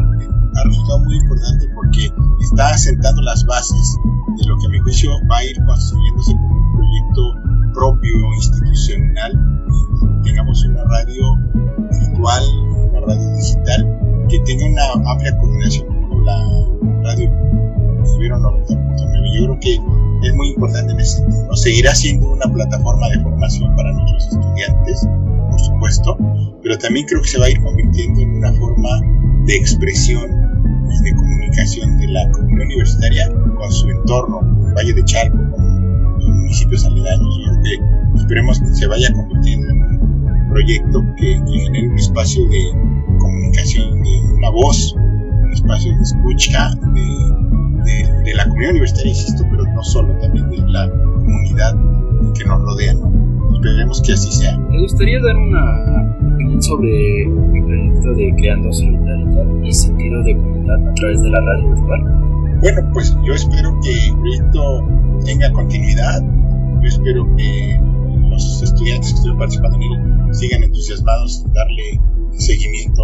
ha 0.56 0.64
resultado 0.64 0.98
muy 1.00 1.16
importante 1.16 1.66
porque 1.74 2.10
está 2.40 2.68
asentando 2.68 3.22
las 3.22 3.44
bases 3.46 3.96
de 4.36 4.46
lo 4.46 4.56
que 4.58 4.66
a 4.66 4.70
mi 4.70 4.78
juicio 4.80 5.10
va 5.30 5.38
a 5.38 5.44
ir 5.44 5.56
construyéndose 5.64 6.32
como 6.32 6.56
un 6.56 6.72
proyecto 6.74 7.53
propio, 7.74 8.34
institucional, 8.36 9.32
tengamos 10.22 10.64
una 10.64 10.84
radio 10.84 11.36
virtual, 11.90 12.42
una 12.88 13.00
radio 13.00 13.36
digital 13.36 14.26
que 14.28 14.38
tenga 14.40 14.66
una 14.66 15.10
amplia 15.12 15.36
coordinación 15.36 16.08
con 16.08 16.24
la 16.24 16.38
radio 17.02 17.30
Ibero 18.16 18.38
90.9. 18.38 19.34
Yo 19.34 19.44
creo 19.44 19.60
que 19.60 19.74
es 20.26 20.34
muy 20.34 20.48
importante 20.48 20.92
en 20.92 21.00
ese 21.00 21.18
sentido. 21.18 21.56
Seguirá 21.56 21.94
siendo 21.94 22.32
una 22.32 22.46
plataforma 22.52 23.08
de 23.08 23.20
formación 23.20 23.74
para 23.76 23.92
nuestros 23.92 24.32
estudiantes, 24.32 25.08
por 25.50 25.60
supuesto, 25.60 26.16
pero 26.62 26.78
también 26.78 27.06
creo 27.06 27.22
que 27.22 27.28
se 27.28 27.38
va 27.38 27.46
a 27.46 27.50
ir 27.50 27.60
convirtiendo 27.62 28.20
en 28.20 28.36
una 28.36 28.52
forma 28.54 29.00
de 29.46 29.56
expresión 29.56 30.30
y 30.90 31.04
de 31.04 31.14
comunicación 31.14 31.98
de 31.98 32.08
la 32.08 32.30
comunidad 32.30 32.66
universitaria 32.66 33.30
con 33.58 33.70
su 33.70 33.88
entorno, 33.90 34.40
el 34.68 34.74
Valle 34.74 34.94
de 34.94 35.04
Charco, 35.04 35.38
con 35.50 35.63
municipios 36.54 36.86
aledaños. 36.86 37.40
Que 37.64 38.20
esperemos 38.20 38.60
que 38.60 38.66
se 38.66 38.86
vaya 38.86 39.12
convirtiendo 39.12 39.68
en 39.70 39.82
un 39.82 40.48
proyecto 40.50 41.04
que, 41.16 41.40
que 41.46 41.58
genere 41.60 41.88
un 41.88 41.98
espacio 41.98 42.48
de 42.48 43.18
comunicación, 43.18 44.02
de 44.02 44.34
una 44.36 44.50
voz, 44.50 44.94
un 44.94 45.52
espacio 45.52 45.96
de 45.96 46.02
escucha 46.02 46.70
de, 46.94 48.22
de, 48.24 48.34
la 48.34 48.44
comunidad 48.44 48.70
universitaria, 48.70 49.10
insisto, 49.10 49.44
pero 49.50 49.64
no 49.64 49.82
solo, 49.82 50.16
también 50.18 50.48
de 50.50 50.58
la 50.68 50.88
comunidad 50.90 51.74
que 52.38 52.44
nos 52.44 52.60
rodea. 52.62 52.94
¿no? 52.94 53.54
Esperemos 53.54 54.00
que 54.02 54.12
así 54.12 54.30
sea. 54.30 54.56
Me 54.58 54.80
gustaría 54.80 55.20
dar 55.22 55.36
una 55.36 56.16
opinión 56.34 56.62
sobre 56.62 57.22
el 57.24 57.30
proyecto 57.64 58.14
de 58.14 58.34
Creando 58.36 58.72
Solidaridad 58.72 59.46
y 59.64 59.72
Sentido 59.72 60.22
de 60.22 60.36
Comunidad 60.36 60.88
a 60.88 60.94
través 60.94 61.22
de 61.22 61.30
la 61.30 61.40
radio 61.40 61.74
virtual. 61.74 62.24
Bueno, 62.60 62.90
pues 62.92 63.16
yo 63.24 63.34
espero 63.34 63.76
que 63.82 64.08
el 64.08 64.16
proyecto 64.18 64.88
tenga 65.24 65.50
continuidad. 65.52 66.22
Yo 66.84 66.90
espero 66.90 67.36
que 67.38 67.80
los 68.28 68.62
estudiantes 68.62 69.12
que 69.12 69.18
estén 69.20 69.38
participando 69.38 69.78
en 69.78 69.82
él 69.84 70.34
sigan 70.34 70.64
entusiasmados 70.64 71.42
en 71.46 71.52
darle 71.54 72.00
seguimiento 72.36 73.02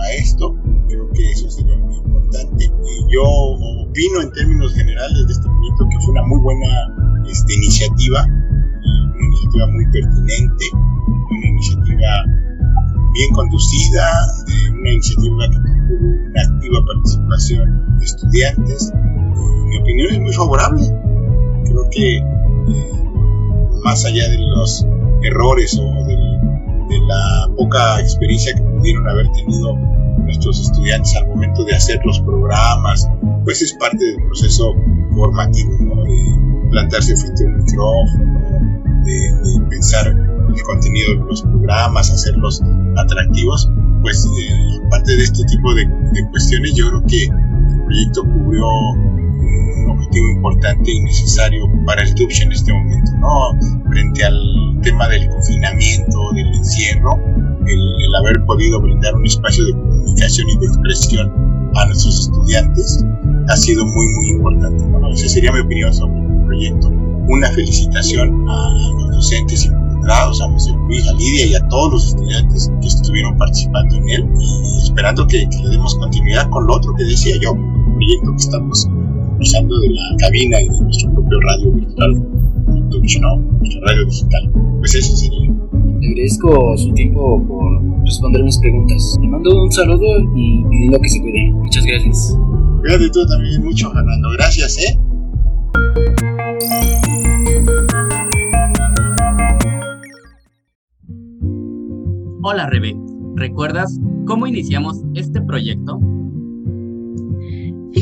a 0.00 0.12
esto. 0.14 0.56
Creo 0.88 1.08
que 1.12 1.30
eso 1.30 1.48
sería 1.48 1.76
muy 1.76 1.94
importante. 1.98 2.64
Y 2.64 3.14
yo 3.14 3.22
opino 3.22 4.22
en 4.22 4.32
términos 4.32 4.74
generales 4.74 5.26
de 5.28 5.32
este 5.34 5.44
proyecto 5.44 5.88
que 5.88 6.04
fue 6.04 6.10
una 6.10 6.22
muy 6.24 6.40
buena 6.40 7.24
este, 7.30 7.54
iniciativa, 7.54 8.26
una 8.26 9.24
iniciativa 9.24 9.66
muy 9.68 9.84
pertinente, 9.92 10.64
una 11.30 11.46
iniciativa 11.46 12.24
bien 13.14 13.32
conducida, 13.34 14.04
una 14.80 14.90
iniciativa 14.90 15.48
que 15.48 15.58
tuvo 15.58 16.08
una 16.26 16.42
activa 16.42 16.84
participación 16.86 17.98
de 18.00 18.04
estudiantes. 18.04 18.92
mi 19.68 19.78
opinión 19.78 20.10
es 20.10 20.18
muy 20.18 20.32
favorable. 20.32 20.82
Creo 21.66 21.88
que 21.92 22.41
más 23.84 24.04
allá 24.04 24.28
de 24.28 24.38
los 24.38 24.86
errores 25.22 25.78
o 25.78 26.06
del 26.06 26.32
de 26.92 27.00
la 27.06 27.48
poca 27.56 28.00
experiencia 28.00 28.54
que 28.54 28.62
pudieron 28.62 29.08
haber 29.08 29.26
tenido 29.32 29.74
nuestros 30.18 30.60
estudiantes 30.60 31.14
al 31.16 31.28
momento 31.28 31.64
de 31.64 31.74
hacer 31.74 31.98
los 32.04 32.20
programas, 32.20 33.08
pues 33.44 33.62
es 33.62 33.72
parte 33.74 34.04
del 34.04 34.22
proceso 34.26 34.74
formativo, 35.14 35.72
de 36.04 36.68
plantarse 36.70 37.16
frente 37.16 37.44
a 37.44 37.46
un 37.48 37.56
micrófono, 37.64 38.40
de, 39.04 39.70
pensar 39.70 40.06
el 40.08 40.62
contenido 40.62 41.14
de 41.14 41.24
los 41.24 41.42
programas, 41.42 42.10
hacerlos 42.10 42.62
atractivos, 42.96 43.70
pues 44.02 44.24
eh, 44.24 44.80
aparte 44.86 45.16
de 45.16 45.22
este 45.22 45.44
tipo 45.44 45.74
de, 45.74 45.86
de 45.86 46.30
cuestiones, 46.30 46.74
yo 46.74 46.88
creo 46.88 47.02
que 47.06 47.24
el 47.24 47.84
proyecto 47.84 48.22
cubrió 48.22 48.66
un 49.58 49.90
objetivo 49.90 50.28
importante 50.30 50.90
y 50.90 51.00
necesario 51.00 51.70
para 51.86 52.02
el 52.02 52.14
TUPS 52.14 52.40
en 52.42 52.52
este 52.52 52.72
momento, 52.72 53.10
¿no? 53.18 53.58
Frente 53.90 54.24
al 54.24 54.80
tema 54.82 55.08
del 55.08 55.28
confinamiento, 55.28 56.32
del 56.34 56.54
encierro, 56.54 57.18
el, 57.66 58.14
haber 58.14 58.44
podido 58.44 58.80
brindar 58.80 59.14
un 59.14 59.26
espacio 59.26 59.64
de 59.64 59.72
comunicación 59.72 60.48
y 60.50 60.58
de 60.58 60.66
expresión 60.66 61.70
a 61.74 61.86
nuestros 61.86 62.20
estudiantes 62.20 63.04
ha 63.48 63.56
sido 63.56 63.84
muy, 63.84 64.08
muy 64.08 64.28
importante. 64.30 64.84
Bueno, 64.84 65.10
esa 65.10 65.28
sería 65.28 65.52
mi 65.52 65.60
opinión 65.60 65.92
sobre 65.92 66.20
el 66.20 66.44
proyecto. 66.44 66.88
Una 67.28 67.48
felicitación 67.50 68.48
a 68.48 68.70
los 68.98 69.16
docentes 69.16 69.64
involucrados, 69.64 70.42
a 70.42 70.48
José 70.50 70.72
Luis, 70.72 71.08
a 71.08 71.12
Lidia 71.14 71.46
y 71.46 71.54
a 71.54 71.68
todos 71.68 71.92
los 71.92 72.06
estudiantes 72.08 72.70
que 72.80 72.88
estuvieron 72.88 73.36
participando 73.38 73.96
en 73.96 74.08
él 74.08 74.28
y 74.40 74.82
esperando 74.82 75.26
que, 75.26 75.48
le 75.62 75.68
demos 75.70 75.94
continuidad 75.94 76.48
con 76.50 76.66
lo 76.66 76.74
otro 76.74 76.94
que 76.94 77.04
decía 77.04 77.36
yo, 77.40 77.52
el 77.52 77.94
proyecto 77.94 78.30
que 78.32 78.36
estamos 78.36 78.88
usando 79.42 79.78
de 79.80 79.88
la 79.90 80.16
cabina 80.18 80.60
y 80.60 80.68
de 80.68 80.80
nuestro 80.80 81.12
propio 81.12 81.40
radio 81.40 81.72
virtual, 81.72 82.14
¿no? 82.14 83.36
nuestro 83.58 83.80
radio 83.82 84.06
digital. 84.06 84.52
Pues 84.78 84.94
eso 84.94 85.16
sería. 85.16 85.50
Le 86.00 86.08
agradezco 86.08 86.76
su 86.76 86.92
tiempo 86.94 87.44
por 87.46 88.04
responder 88.04 88.44
mis 88.44 88.58
preguntas. 88.58 89.18
Le 89.20 89.28
mando 89.28 89.62
un 89.64 89.72
saludo 89.72 90.20
y 90.36 90.64
pidiendo 90.70 90.98
que 91.00 91.08
se 91.08 91.20
cuide. 91.20 91.52
Muchas 91.52 91.84
gracias. 91.84 92.38
Cuídate 92.80 93.10
tú 93.10 93.26
también 93.26 93.64
mucho, 93.64 93.90
Fernando. 93.90 94.30
Gracias, 94.30 94.78
¿eh? 94.78 94.98
Hola, 102.42 102.68
Rebe. 102.68 102.96
¿Recuerdas 103.36 104.00
cómo 104.26 104.46
iniciamos 104.46 105.02
este 105.14 105.40
proyecto? 105.40 106.00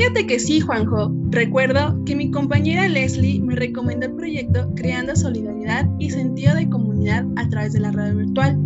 Fíjate 0.01 0.27
que 0.27 0.39
sí, 0.39 0.61
Juanjo. 0.61 1.15
Recuerdo 1.29 2.03
que 2.07 2.17
mi 2.17 2.31
compañera 2.31 2.89
Leslie 2.89 3.39
me 3.43 3.55
recomendó 3.55 4.07
el 4.07 4.15
proyecto 4.15 4.73
Creando 4.75 5.15
Solidaridad 5.15 5.87
y 5.99 6.09
Sentido 6.09 6.55
de 6.55 6.71
Comunidad 6.71 7.27
a 7.37 7.47
través 7.51 7.75
de 7.75 7.81
la 7.81 7.93
radio 7.93 8.17
virtual 8.17 8.59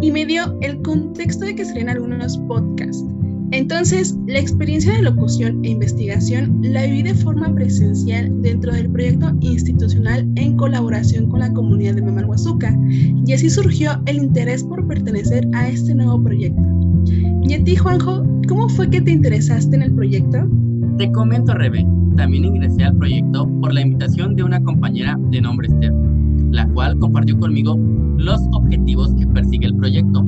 y 0.00 0.10
me 0.10 0.24
dio 0.24 0.58
el 0.62 0.80
contexto 0.80 1.44
de 1.44 1.56
que 1.56 1.66
serían 1.66 1.90
algunos 1.90 2.38
podcasts. 2.38 3.04
Entonces, 3.50 4.16
la 4.28 4.38
experiencia 4.38 4.94
de 4.94 5.02
locución 5.02 5.62
e 5.62 5.72
investigación 5.72 6.58
la 6.62 6.86
viví 6.86 7.02
de 7.02 7.14
forma 7.14 7.54
presencial 7.54 8.40
dentro 8.40 8.72
del 8.72 8.88
proyecto 8.88 9.36
institucional 9.40 10.26
en 10.36 10.56
colaboración 10.56 11.28
con 11.28 11.40
la 11.40 11.52
comunidad 11.52 11.96
de 11.96 12.02
Mamalhuazuca 12.02 12.74
y 12.88 13.30
así 13.34 13.50
surgió 13.50 14.00
el 14.06 14.16
interés 14.16 14.64
por 14.64 14.88
pertenecer 14.88 15.46
a 15.52 15.68
este 15.68 15.94
nuevo 15.94 16.22
proyecto. 16.22 16.62
¿Y 17.42 17.52
a 17.52 17.62
ti, 17.62 17.76
Juanjo, 17.76 18.24
cómo 18.48 18.70
fue 18.70 18.88
que 18.88 19.02
te 19.02 19.10
interesaste 19.10 19.76
en 19.76 19.82
el 19.82 19.92
proyecto? 19.92 20.48
Te 20.98 21.12
comento, 21.12 21.54
Rebe, 21.54 21.86
también 22.16 22.44
ingresé 22.44 22.82
al 22.82 22.96
proyecto 22.96 23.48
por 23.60 23.72
la 23.72 23.82
invitación 23.82 24.34
de 24.34 24.42
una 24.42 24.60
compañera 24.60 25.16
de 25.30 25.40
nombre 25.40 25.68
Esther, 25.68 25.92
la 26.50 26.66
cual 26.70 26.98
compartió 26.98 27.38
conmigo 27.38 27.78
los 28.16 28.40
objetivos 28.50 29.14
que 29.14 29.24
persigue 29.28 29.66
el 29.66 29.76
proyecto. 29.76 30.24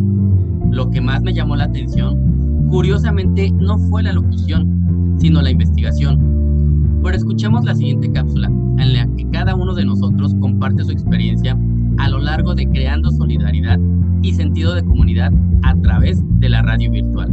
Lo 0.71 0.89
que 0.91 1.01
más 1.01 1.23
me 1.23 1.35
llamó 1.35 1.57
la 1.57 1.65
atención, 1.65 2.69
curiosamente, 2.71 3.51
no 3.51 3.79
fue 3.79 4.05
la 4.05 4.13
locución, 4.13 5.17
sino 5.19 5.43
la 5.43 5.51
investigación. 5.51 7.01
Pero 7.03 7.17
escuchemos 7.17 7.65
la 7.65 7.75
siguiente 7.75 8.13
cápsula, 8.13 8.47
en 8.47 8.93
la 8.93 9.09
que 9.17 9.29
cada 9.31 9.57
uno 9.57 9.75
de 9.75 9.85
nosotros 9.85 10.37
comparte 10.39 10.85
su 10.85 10.93
experiencia 10.93 11.59
a 11.99 12.09
lo 12.09 12.21
largo 12.21 12.55
de 12.55 12.69
creando 12.69 13.11
solidaridad 13.11 13.81
y 14.23 14.35
sentido 14.35 14.77
de 14.77 14.85
comunidad 14.85 15.33
a 15.65 15.75
través 15.81 16.23
de 16.39 16.49
la 16.49 16.63
radio 16.63 16.93
virtual. 16.93 17.29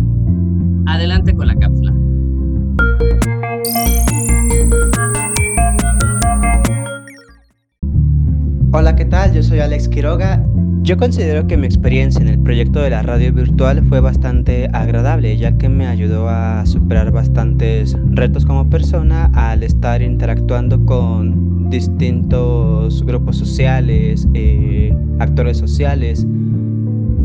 Adelante 0.88 1.36
con 1.36 1.46
la 1.46 1.56
cápsula. 1.56 1.94
Hola, 8.74 8.96
¿qué 8.96 9.06
tal? 9.06 9.34
Yo 9.34 9.42
soy 9.42 9.60
Alex 9.60 9.88
Quiroga. 9.88 10.46
Yo 10.84 10.98
considero 10.98 11.48
que 11.48 11.58
mi 11.58 11.66
experiencia 11.66 12.22
en 12.22 12.28
el 12.28 12.40
proyecto 12.40 12.80
de 12.80 12.92
la 12.92 13.02
radio 13.02 13.34
virtual 13.34 13.84
fue 13.90 14.00
bastante 14.00 14.70
agradable, 14.72 15.36
ya 15.36 15.58
que 15.58 15.68
me 15.68 15.88
ayudó 15.88 16.30
a 16.30 16.66
superar 16.66 17.12
bastantes 17.12 17.98
retos 18.12 18.46
como 18.46 18.70
persona 18.70 19.32
al 19.34 19.64
estar 19.64 20.02
interactuando 20.02 20.86
con 20.86 21.70
distintos 21.70 23.04
grupos 23.04 23.38
sociales, 23.38 24.28
eh, 24.34 24.96
actores 25.20 25.58
sociales 25.58 26.26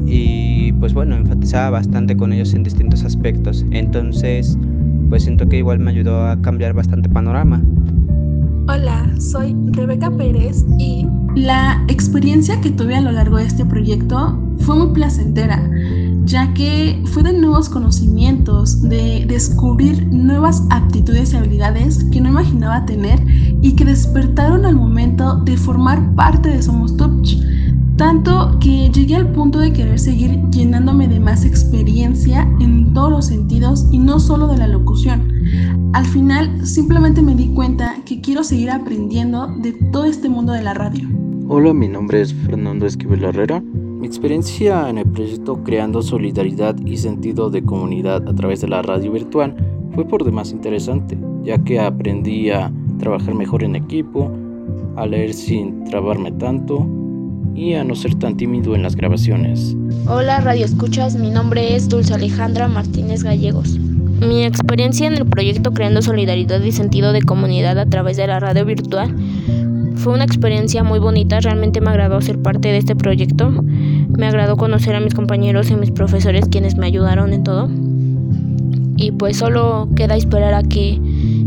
y 0.07 0.73
pues 0.75 0.95
bueno, 0.95 1.17
enfatizaba 1.17 1.71
bastante 1.71 2.17
con 2.17 2.33
ellos 2.33 2.55
en 2.55 2.63
distintos 2.63 3.05
aspectos. 3.05 3.65
Entonces, 3.71 4.59
pues 5.13 5.25
siento 5.25 5.47
que 5.47 5.59
igual 5.59 5.79
me 5.79 5.91
ayudó 5.91 6.27
a 6.27 6.41
cambiar 6.41 6.73
bastante 6.73 7.07
panorama. 7.07 7.63
Hola, 8.67 9.11
soy 9.21 9.55
Rebeca 9.73 10.11
Pérez 10.11 10.65
y 10.79 11.07
la 11.37 11.85
experiencia 11.89 12.59
que 12.63 12.71
tuve 12.71 12.97
a 12.97 13.03
lo 13.03 13.13
largo 13.13 13.37
de 13.37 13.45
este 13.45 13.63
proyecto 13.67 14.41
fue 14.61 14.75
muy 14.75 14.95
placentera, 14.95 15.71
ya 16.25 16.55
que 16.55 16.99
fue 17.13 17.25
de 17.25 17.35
nuevos 17.35 17.69
conocimientos, 17.69 18.81
de 18.89 19.27
descubrir 19.29 20.07
nuevas 20.07 20.63
aptitudes 20.71 21.35
y 21.35 21.37
habilidades 21.37 22.05
que 22.05 22.23
no 22.23 22.31
imaginaba 22.31 22.87
tener 22.87 23.21
y 23.61 23.77
que 23.77 23.85
despertaron 23.85 24.65
al 24.65 24.77
momento 24.77 25.37
de 25.45 25.59
formar 25.59 26.15
parte 26.15 26.49
de 26.49 26.63
Somos 26.63 26.97
Touch 26.97 27.35
tanto 27.97 28.59
que 28.61 28.91
llegué 28.91 29.17
al 29.17 29.33
punto 29.33 29.59
de 29.59 29.73
querer 29.73 29.99
seguir 29.99 30.41
llenándome 30.51 31.09
de 31.09 31.21
más 31.21 31.45
experiencia 31.45 32.43
en 32.61 32.93
todos 32.95 33.11
los 33.11 33.27
sentidos 33.27 33.87
y 33.91 33.99
no 33.99 34.19
solo 34.19 34.49
de 34.49 34.59
la 34.59 34.67
locución. 34.67 35.33
Al 35.93 36.07
final 36.07 36.67
simplemente 36.67 37.23
me 37.23 37.35
di 37.35 37.49
cuenta 37.49 37.97
que 38.07 38.21
quiero 38.21 38.45
seguir 38.45 38.71
aprendiendo 38.71 39.49
de 39.59 39.73
todo 39.93 40.05
este 40.05 40.29
mundo 40.29 40.53
de 40.53 40.63
la 40.63 40.75
radio. 40.75 41.09
Hola, 41.49 41.75
mi 41.75 41.89
nombre 41.89 42.23
es 42.23 42.33
Fernando 42.33 42.87
Esquivel 42.87 43.25
Herrera. 43.25 43.61
Mi 43.61 44.07
experiencia 44.07 44.89
en 44.89 44.99
el 44.99 45.07
proyecto 45.07 45.63
Creando 45.63 46.03
Solidaridad 46.03 46.77
y 46.85 46.97
Sentido 46.97 47.51
de 47.51 47.63
Comunidad 47.63 48.27
a 48.29 48.35
través 48.35 48.63
de 48.63 48.69
la 48.69 48.83
radio 48.83 49.13
virtual 49.13 49.55
fue 49.95 50.07
por 50.07 50.25
demás 50.25 50.51
interesante, 50.51 51.19
ya 51.45 51.63
que 51.63 51.79
aprendí 51.79 52.51
a 52.51 52.73
trabajar 52.99 53.35
mejor 53.35 53.63
en 53.63 53.77
equipo, 53.77 54.31
a 54.97 55.07
leer 55.07 55.35
sin 55.35 55.85
trabarme 55.85 56.33
tanto, 56.33 56.89
y 57.55 57.75
a 57.75 57.85
no 57.85 57.95
ser 57.95 58.15
tan 58.17 58.37
tímido 58.37 58.75
en 58.75 58.83
las 58.83 58.97
grabaciones. 58.97 59.77
Hola 60.07 60.41
Radio 60.41 60.65
Escuchas, 60.65 61.17
mi 61.17 61.31
nombre 61.31 61.77
es 61.77 61.89
Dulce 61.89 62.15
Alejandra 62.15 62.69
Martínez 62.69 63.23
Gallegos. 63.23 63.79
Mi 63.79 64.45
experiencia 64.45 65.07
en 65.07 65.15
el 65.15 65.27
proyecto 65.27 65.73
Creando 65.73 66.03
Solidaridad 66.03 66.61
y 66.61 66.73
Sentido 66.73 67.13
de 67.13 67.23
Comunidad 67.23 67.79
a 67.79 67.87
través 67.87 68.17
de 68.17 68.27
la 68.27 68.41
radio 68.41 68.65
virtual 68.65 69.15
fue 69.97 70.15
una 70.15 70.25
experiencia 70.25 70.83
muy 70.83 70.99
bonita, 70.99 71.39
realmente 71.41 71.81
me 71.81 71.91
agradó 71.91 72.21
ser 72.21 72.41
parte 72.41 72.69
de 72.69 72.79
este 72.79 72.97
proyecto, 72.97 73.51
me 73.51 74.27
agradó 74.27 74.57
conocer 74.57 74.97
a 74.97 75.01
mis 75.01 75.15
compañeros 75.15 75.71
y 75.71 75.75
a 75.75 75.77
mis 75.77 75.93
profesores 75.93 76.47
quienes 76.51 76.77
me 76.77 76.87
ayudaron 76.87 77.33
en 77.33 77.45
todo. 77.45 77.69
Y 78.97 79.13
pues 79.13 79.37
solo 79.37 79.89
queda 79.95 80.17
esperar 80.17 80.55
a 80.55 80.63
que 80.63 81.01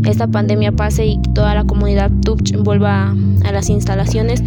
esta 0.06 0.26
pandemia 0.26 0.72
pase 0.72 1.06
y 1.06 1.20
toda 1.34 1.54
la 1.54 1.64
comunidad 1.64 2.10
Touch 2.24 2.54
vuelva 2.56 3.14
a 3.44 3.52
las 3.52 3.68
instalaciones 3.68 4.42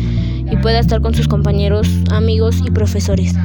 y 0.51 0.57
pueda 0.57 0.79
estar 0.79 1.01
con 1.01 1.13
sus 1.13 1.27
compañeros, 1.27 1.89
amigos 2.11 2.61
y 2.65 2.71
profesores. 2.71 3.35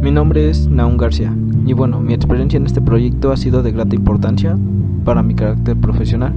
Mi 0.00 0.10
nombre 0.10 0.50
es 0.50 0.68
Naum 0.68 0.96
García 0.96 1.34
y 1.66 1.72
bueno, 1.72 2.00
mi 2.00 2.14
experiencia 2.14 2.56
en 2.58 2.66
este 2.66 2.80
proyecto 2.80 3.32
ha 3.32 3.36
sido 3.36 3.62
de 3.62 3.72
grata 3.72 3.96
importancia 3.96 4.56
para 5.04 5.22
mi 5.22 5.34
carácter 5.34 5.76
profesional, 5.76 6.34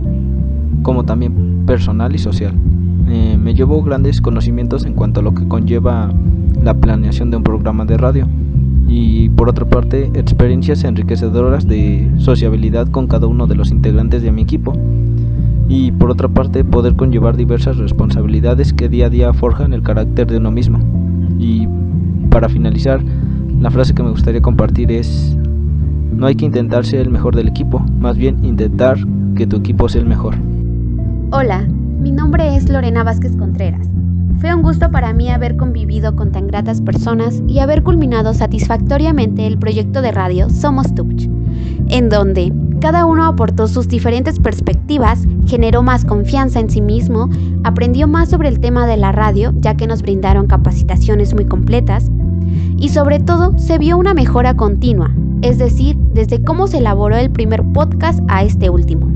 como 0.81 1.05
también 1.05 1.63
personal 1.65 2.15
y 2.15 2.17
social. 2.17 2.53
Eh, 3.07 3.37
me 3.37 3.53
llevo 3.53 3.81
grandes 3.83 4.21
conocimientos 4.21 4.85
en 4.85 4.93
cuanto 4.93 5.19
a 5.19 5.23
lo 5.23 5.33
que 5.33 5.47
conlleva 5.47 6.11
la 6.63 6.73
planeación 6.73 7.31
de 7.31 7.37
un 7.37 7.43
programa 7.43 7.85
de 7.85 7.97
radio 7.97 8.27
y 8.87 9.29
por 9.29 9.49
otra 9.49 9.65
parte 9.65 10.11
experiencias 10.15 10.83
enriquecedoras 10.83 11.67
de 11.67 12.09
sociabilidad 12.17 12.87
con 12.89 13.07
cada 13.07 13.27
uno 13.27 13.45
de 13.45 13.55
los 13.55 13.71
integrantes 13.71 14.23
de 14.23 14.31
mi 14.31 14.41
equipo 14.41 14.73
y 15.69 15.91
por 15.91 16.09
otra 16.09 16.27
parte 16.27 16.63
poder 16.65 16.95
conllevar 16.95 17.37
diversas 17.37 17.77
responsabilidades 17.77 18.73
que 18.73 18.89
día 18.89 19.05
a 19.05 19.09
día 19.09 19.31
forjan 19.31 19.71
el 19.71 19.83
carácter 19.83 20.27
de 20.27 20.37
uno 20.37 20.51
mismo. 20.51 20.79
Y 21.37 21.67
para 22.31 22.49
finalizar, 22.49 23.01
la 23.61 23.69
frase 23.69 23.93
que 23.93 24.01
me 24.01 24.09
gustaría 24.09 24.41
compartir 24.41 24.91
es, 24.91 25.37
no 26.11 26.25
hay 26.25 26.35
que 26.35 26.45
intentar 26.45 26.85
ser 26.85 27.01
el 27.01 27.11
mejor 27.11 27.35
del 27.35 27.47
equipo, 27.47 27.79
más 27.99 28.17
bien 28.17 28.43
intentar 28.43 28.97
que 29.35 29.45
tu 29.45 29.57
equipo 29.57 29.87
sea 29.87 30.01
el 30.01 30.07
mejor. 30.07 30.35
Hola, 31.31 31.67
mi 31.99 32.11
nombre 32.11 32.55
es 32.55 32.67
Lorena 32.67 33.03
Vázquez 33.03 33.37
Contreras. 33.37 33.87
Fue 34.39 34.55
un 34.55 34.63
gusto 34.63 34.89
para 34.89 35.13
mí 35.13 35.29
haber 35.29 35.55
convivido 35.55 36.15
con 36.15 36.31
tan 36.31 36.47
gratas 36.47 36.81
personas 36.81 37.43
y 37.47 37.59
haber 37.59 37.83
culminado 37.83 38.33
satisfactoriamente 38.33 39.45
el 39.45 39.59
proyecto 39.59 40.01
de 40.01 40.13
radio 40.13 40.49
Somos 40.49 40.95
Touch, 40.95 41.27
en 41.89 42.09
donde 42.09 42.51
cada 42.79 43.05
uno 43.05 43.25
aportó 43.25 43.67
sus 43.67 43.89
diferentes 43.89 44.39
perspectivas, 44.39 45.27
generó 45.49 45.81
más 45.81 46.05
confianza 46.05 46.59
en 46.59 46.69
sí 46.69 46.79
mismo, 46.79 47.27
aprendió 47.63 48.07
más 48.07 48.29
sobre 48.29 48.49
el 48.49 48.59
tema 48.59 48.85
de 48.85 48.97
la 48.97 49.11
radio, 49.11 49.51
ya 49.57 49.75
que 49.75 49.87
nos 49.87 50.03
brindaron 50.03 50.45
capacitaciones 50.45 51.33
muy 51.33 51.45
completas, 51.45 52.11
y 52.77 52.89
sobre 52.89 53.19
todo 53.19 53.57
se 53.57 53.79
vio 53.79 53.97
una 53.97 54.13
mejora 54.13 54.55
continua, 54.55 55.11
es 55.41 55.57
decir, 55.57 55.97
desde 56.13 56.41
cómo 56.43 56.67
se 56.67 56.77
elaboró 56.77 57.15
el 57.17 57.31
primer 57.31 57.63
podcast 57.73 58.19
a 58.27 58.43
este 58.43 58.69
último. 58.69 59.11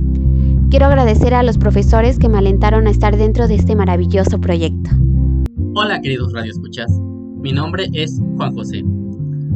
Quiero 0.72 0.88
agradecer 0.88 1.36
a 1.36 1.44
los 1.44 1.60
profesores 1.60 2.18
que 2.18 2.30
me 2.30 2.40
alentaron 2.40 2.88
a 2.88 2.90
estar 2.90 3.16
dentro 3.16 3.48
de 3.48 3.56
este 3.56 3.76
maravilloso 3.76 4.42
proyecto. 4.42 4.90
Hola 5.76 6.02
queridos 6.02 6.34
radioescuchas, 6.34 6.92
mi 7.42 7.52
nombre 7.54 7.88
es 7.94 8.20
Juan 8.38 8.54
José. 8.56 8.84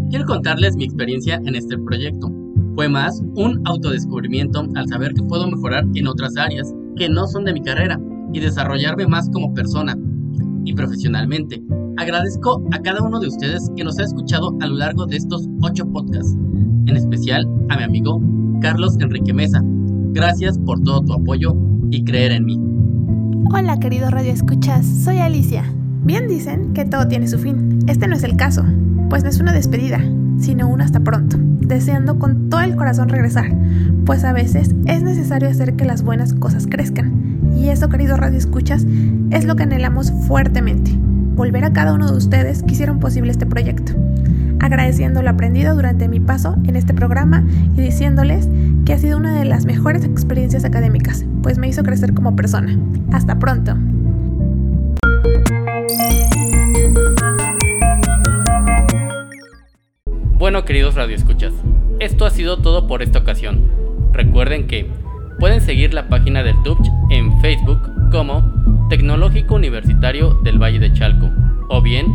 quiero 0.10 0.26
contarles 0.26 0.76
mi 0.76 0.86
experiencia 0.86 1.42
en 1.44 1.56
este 1.56 1.78
proyecto. 1.78 2.47
Fue 2.78 2.88
más 2.88 3.24
un 3.36 3.60
autodescubrimiento 3.66 4.64
al 4.76 4.88
saber 4.88 5.12
que 5.16 5.24
puedo 5.24 5.50
mejorar 5.50 5.84
en 5.96 6.08
otras 6.08 6.38
áreas 6.38 6.72
que 6.96 7.10
no 7.10 7.26
son 7.26 7.44
de 7.44 7.54
mi 7.54 7.64
carrera 7.64 8.00
y 8.32 8.40
desarrollarme 8.40 9.08
más 9.08 9.28
como 9.32 9.52
persona 9.56 9.98
y 10.64 10.76
profesionalmente. 10.76 11.60
Agradezco 11.98 12.64
a 12.72 12.80
cada 12.84 13.02
uno 13.02 13.20
de 13.20 13.30
ustedes 13.30 13.72
que 13.76 13.84
nos 13.84 13.98
ha 13.98 14.04
escuchado 14.04 14.56
a 14.62 14.68
lo 14.68 14.76
largo 14.76 15.08
de 15.08 15.18
estos 15.18 15.50
ocho 15.64 15.92
podcasts, 15.92 16.38
en 16.86 16.96
especial 16.96 17.50
a 17.70 17.78
mi 17.78 17.84
amigo 17.84 18.22
Carlos 18.62 18.96
Enrique 19.00 19.34
Mesa. 19.34 19.60
Gracias 20.12 20.60
por 20.60 20.80
todo 20.82 21.02
tu 21.02 21.14
apoyo 21.14 21.56
y 21.90 22.04
creer 22.04 22.32
en 22.32 22.46
mí. 22.46 22.62
Hola 23.56 23.80
querido 23.80 24.12
Radio 24.12 24.32
Escuchas, 24.32 24.86
soy 24.86 25.18
Alicia. 25.18 25.64
Bien 26.04 26.28
dicen 26.28 26.74
que 26.74 26.86
todo 26.86 27.08
tiene 27.08 27.28
su 27.28 27.40
fin. 27.40 27.80
Este 27.88 28.08
no 28.08 28.16
es 28.16 28.24
el 28.24 28.38
caso, 28.38 28.64
pues 29.10 29.24
no 29.24 29.30
es 29.30 29.40
una 29.40 29.52
despedida, 29.52 30.00
sino 30.38 30.70
un 30.70 30.82
hasta 30.82 31.00
pronto, 31.00 31.38
deseando 31.68 32.18
con 32.20 32.50
todo 32.50 32.62
el 32.62 32.76
corazón 32.76 33.10
regresar, 33.10 33.52
pues 34.06 34.24
a 34.24 34.34
veces 34.34 34.74
es 34.86 35.04
necesario 35.04 35.50
hacer 35.50 35.76
que 35.76 35.86
las 35.86 36.02
buenas 36.02 36.34
cosas 36.34 36.68
crezcan. 36.68 37.40
Y 37.56 37.70
eso, 37.70 37.90
querido 37.90 38.18
Radio 38.18 38.38
Escuchas, 38.38 38.86
es 39.32 39.46
lo 39.46 39.56
que 39.56 39.64
anhelamos 39.64 40.12
fuertemente, 40.28 40.92
volver 41.36 41.66
a 41.66 41.74
cada 41.74 41.94
uno 41.94 42.10
de 42.10 42.18
ustedes 42.18 42.64
que 42.64 42.74
hicieron 42.74 43.00
posible 43.00 43.32
este 43.32 43.46
proyecto, 43.46 43.94
agradeciendo 44.60 45.22
lo 45.22 45.30
aprendido 45.30 45.76
durante 45.76 46.08
mi 46.08 46.20
paso 46.20 46.56
en 46.66 46.76
este 46.76 46.94
programa 46.94 47.46
y 47.76 47.82
diciéndoles 47.82 48.48
que 48.86 48.94
ha 48.94 49.00
sido 49.00 49.18
una 49.18 49.38
de 49.38 49.46
las 49.46 49.66
mejores 49.66 50.04
experiencias 50.04 50.66
académicas, 50.66 51.26
pues 51.44 51.58
me 51.58 51.68
hizo 51.68 51.84
crecer 51.84 52.14
como 52.14 52.36
persona. 52.36 52.78
Hasta 53.12 53.38
pronto. 53.40 53.76
Bueno, 60.48 60.64
queridos 60.64 60.96
radioescuchas, 60.96 61.52
esto 62.00 62.26
ha 62.26 62.30
sido 62.30 62.60
todo 62.60 62.88
por 62.88 63.04
esta 63.04 63.20
ocasión. 63.20 63.70
Recuerden 64.14 64.68
que 64.68 64.90
pueden 65.40 65.60
seguir 65.60 65.94
la 65.94 66.08
página 66.08 66.42
del 66.42 66.56
TUBCH 66.64 66.88
en 67.10 67.42
Facebook 67.42 67.82
como 68.14 68.88
Tecnológico 68.88 69.56
Universitario 69.56 70.36
del 70.46 70.58
Valle 70.58 70.80
de 70.80 70.94
Chalco, 70.94 71.30
o 71.68 71.82
bien 71.82 72.06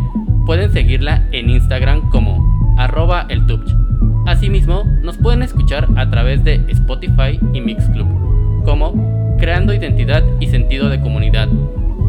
pueden 0.47 0.73
seguirla 0.73 1.29
en 1.33 1.51
Instagram 1.51 2.09
como 2.09 2.75
arroba 2.79 3.27
el 3.29 3.43
Asimismo, 4.25 4.85
nos 5.03 5.19
pueden 5.19 5.43
escuchar 5.43 5.87
a 5.97 6.09
través 6.09 6.43
de 6.43 6.65
Spotify 6.69 7.39
y 7.53 7.61
Mixclub, 7.61 8.65
como 8.65 9.37
Creando 9.39 9.75
Identidad 9.75 10.25
y 10.41 10.47
Sentido 10.47 10.89
de 10.89 11.03
Comunidad, 11.03 11.51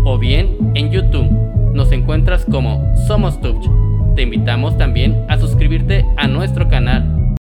o 0.06 0.18
bien 0.18 0.72
en 0.74 0.90
YouTube 0.90 1.30
nos 1.74 1.92
encuentras 1.92 2.46
como 2.46 2.96
Somos 3.08 3.42
Tubch. 3.42 3.83
Te 4.16 4.22
invitamos 4.22 4.78
también 4.78 5.26
a 5.28 5.40
suscribirte 5.40 6.06
a 6.18 6.28
nuestro 6.28 6.70
canal. 6.70 7.36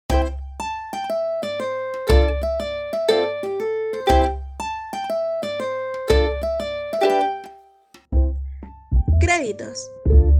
Créditos. 9.19 9.87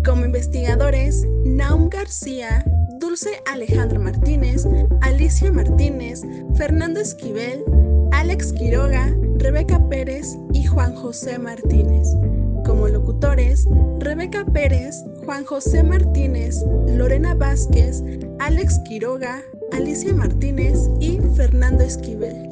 Como 0.04 0.26
investigadores, 0.26 1.24
Naum 1.46 1.90
García, 1.90 2.66
Dulce 3.00 3.44
Alejandro 3.52 4.00
Martínez, 4.00 4.68
Alicia 5.02 5.52
Martínez, 5.52 6.24
Fernando 6.58 7.00
Esquivel, 7.00 7.64
Alex 8.12 8.54
Quiroga, 8.54 9.16
Rebeca 9.38 9.88
Pérez 9.88 10.36
y 10.52 10.66
Juan 10.66 10.96
José 10.96 11.38
Martínez. 11.38 12.08
Como 12.66 12.88
locutores, 12.88 13.68
Rebeca 14.00 14.46
Pérez, 14.46 15.04
Juan 15.26 15.46
José 15.46 15.84
Martínez, 15.84 16.64
Lorena 16.88 17.36
Vázquez, 17.36 18.04
Alex 18.40 18.80
Quiroga, 18.86 19.42
Alicia 19.72 20.14
Martínez 20.14 20.90
y 21.00 21.20
Fernando 21.36 21.84
Esquivel. 21.84 22.50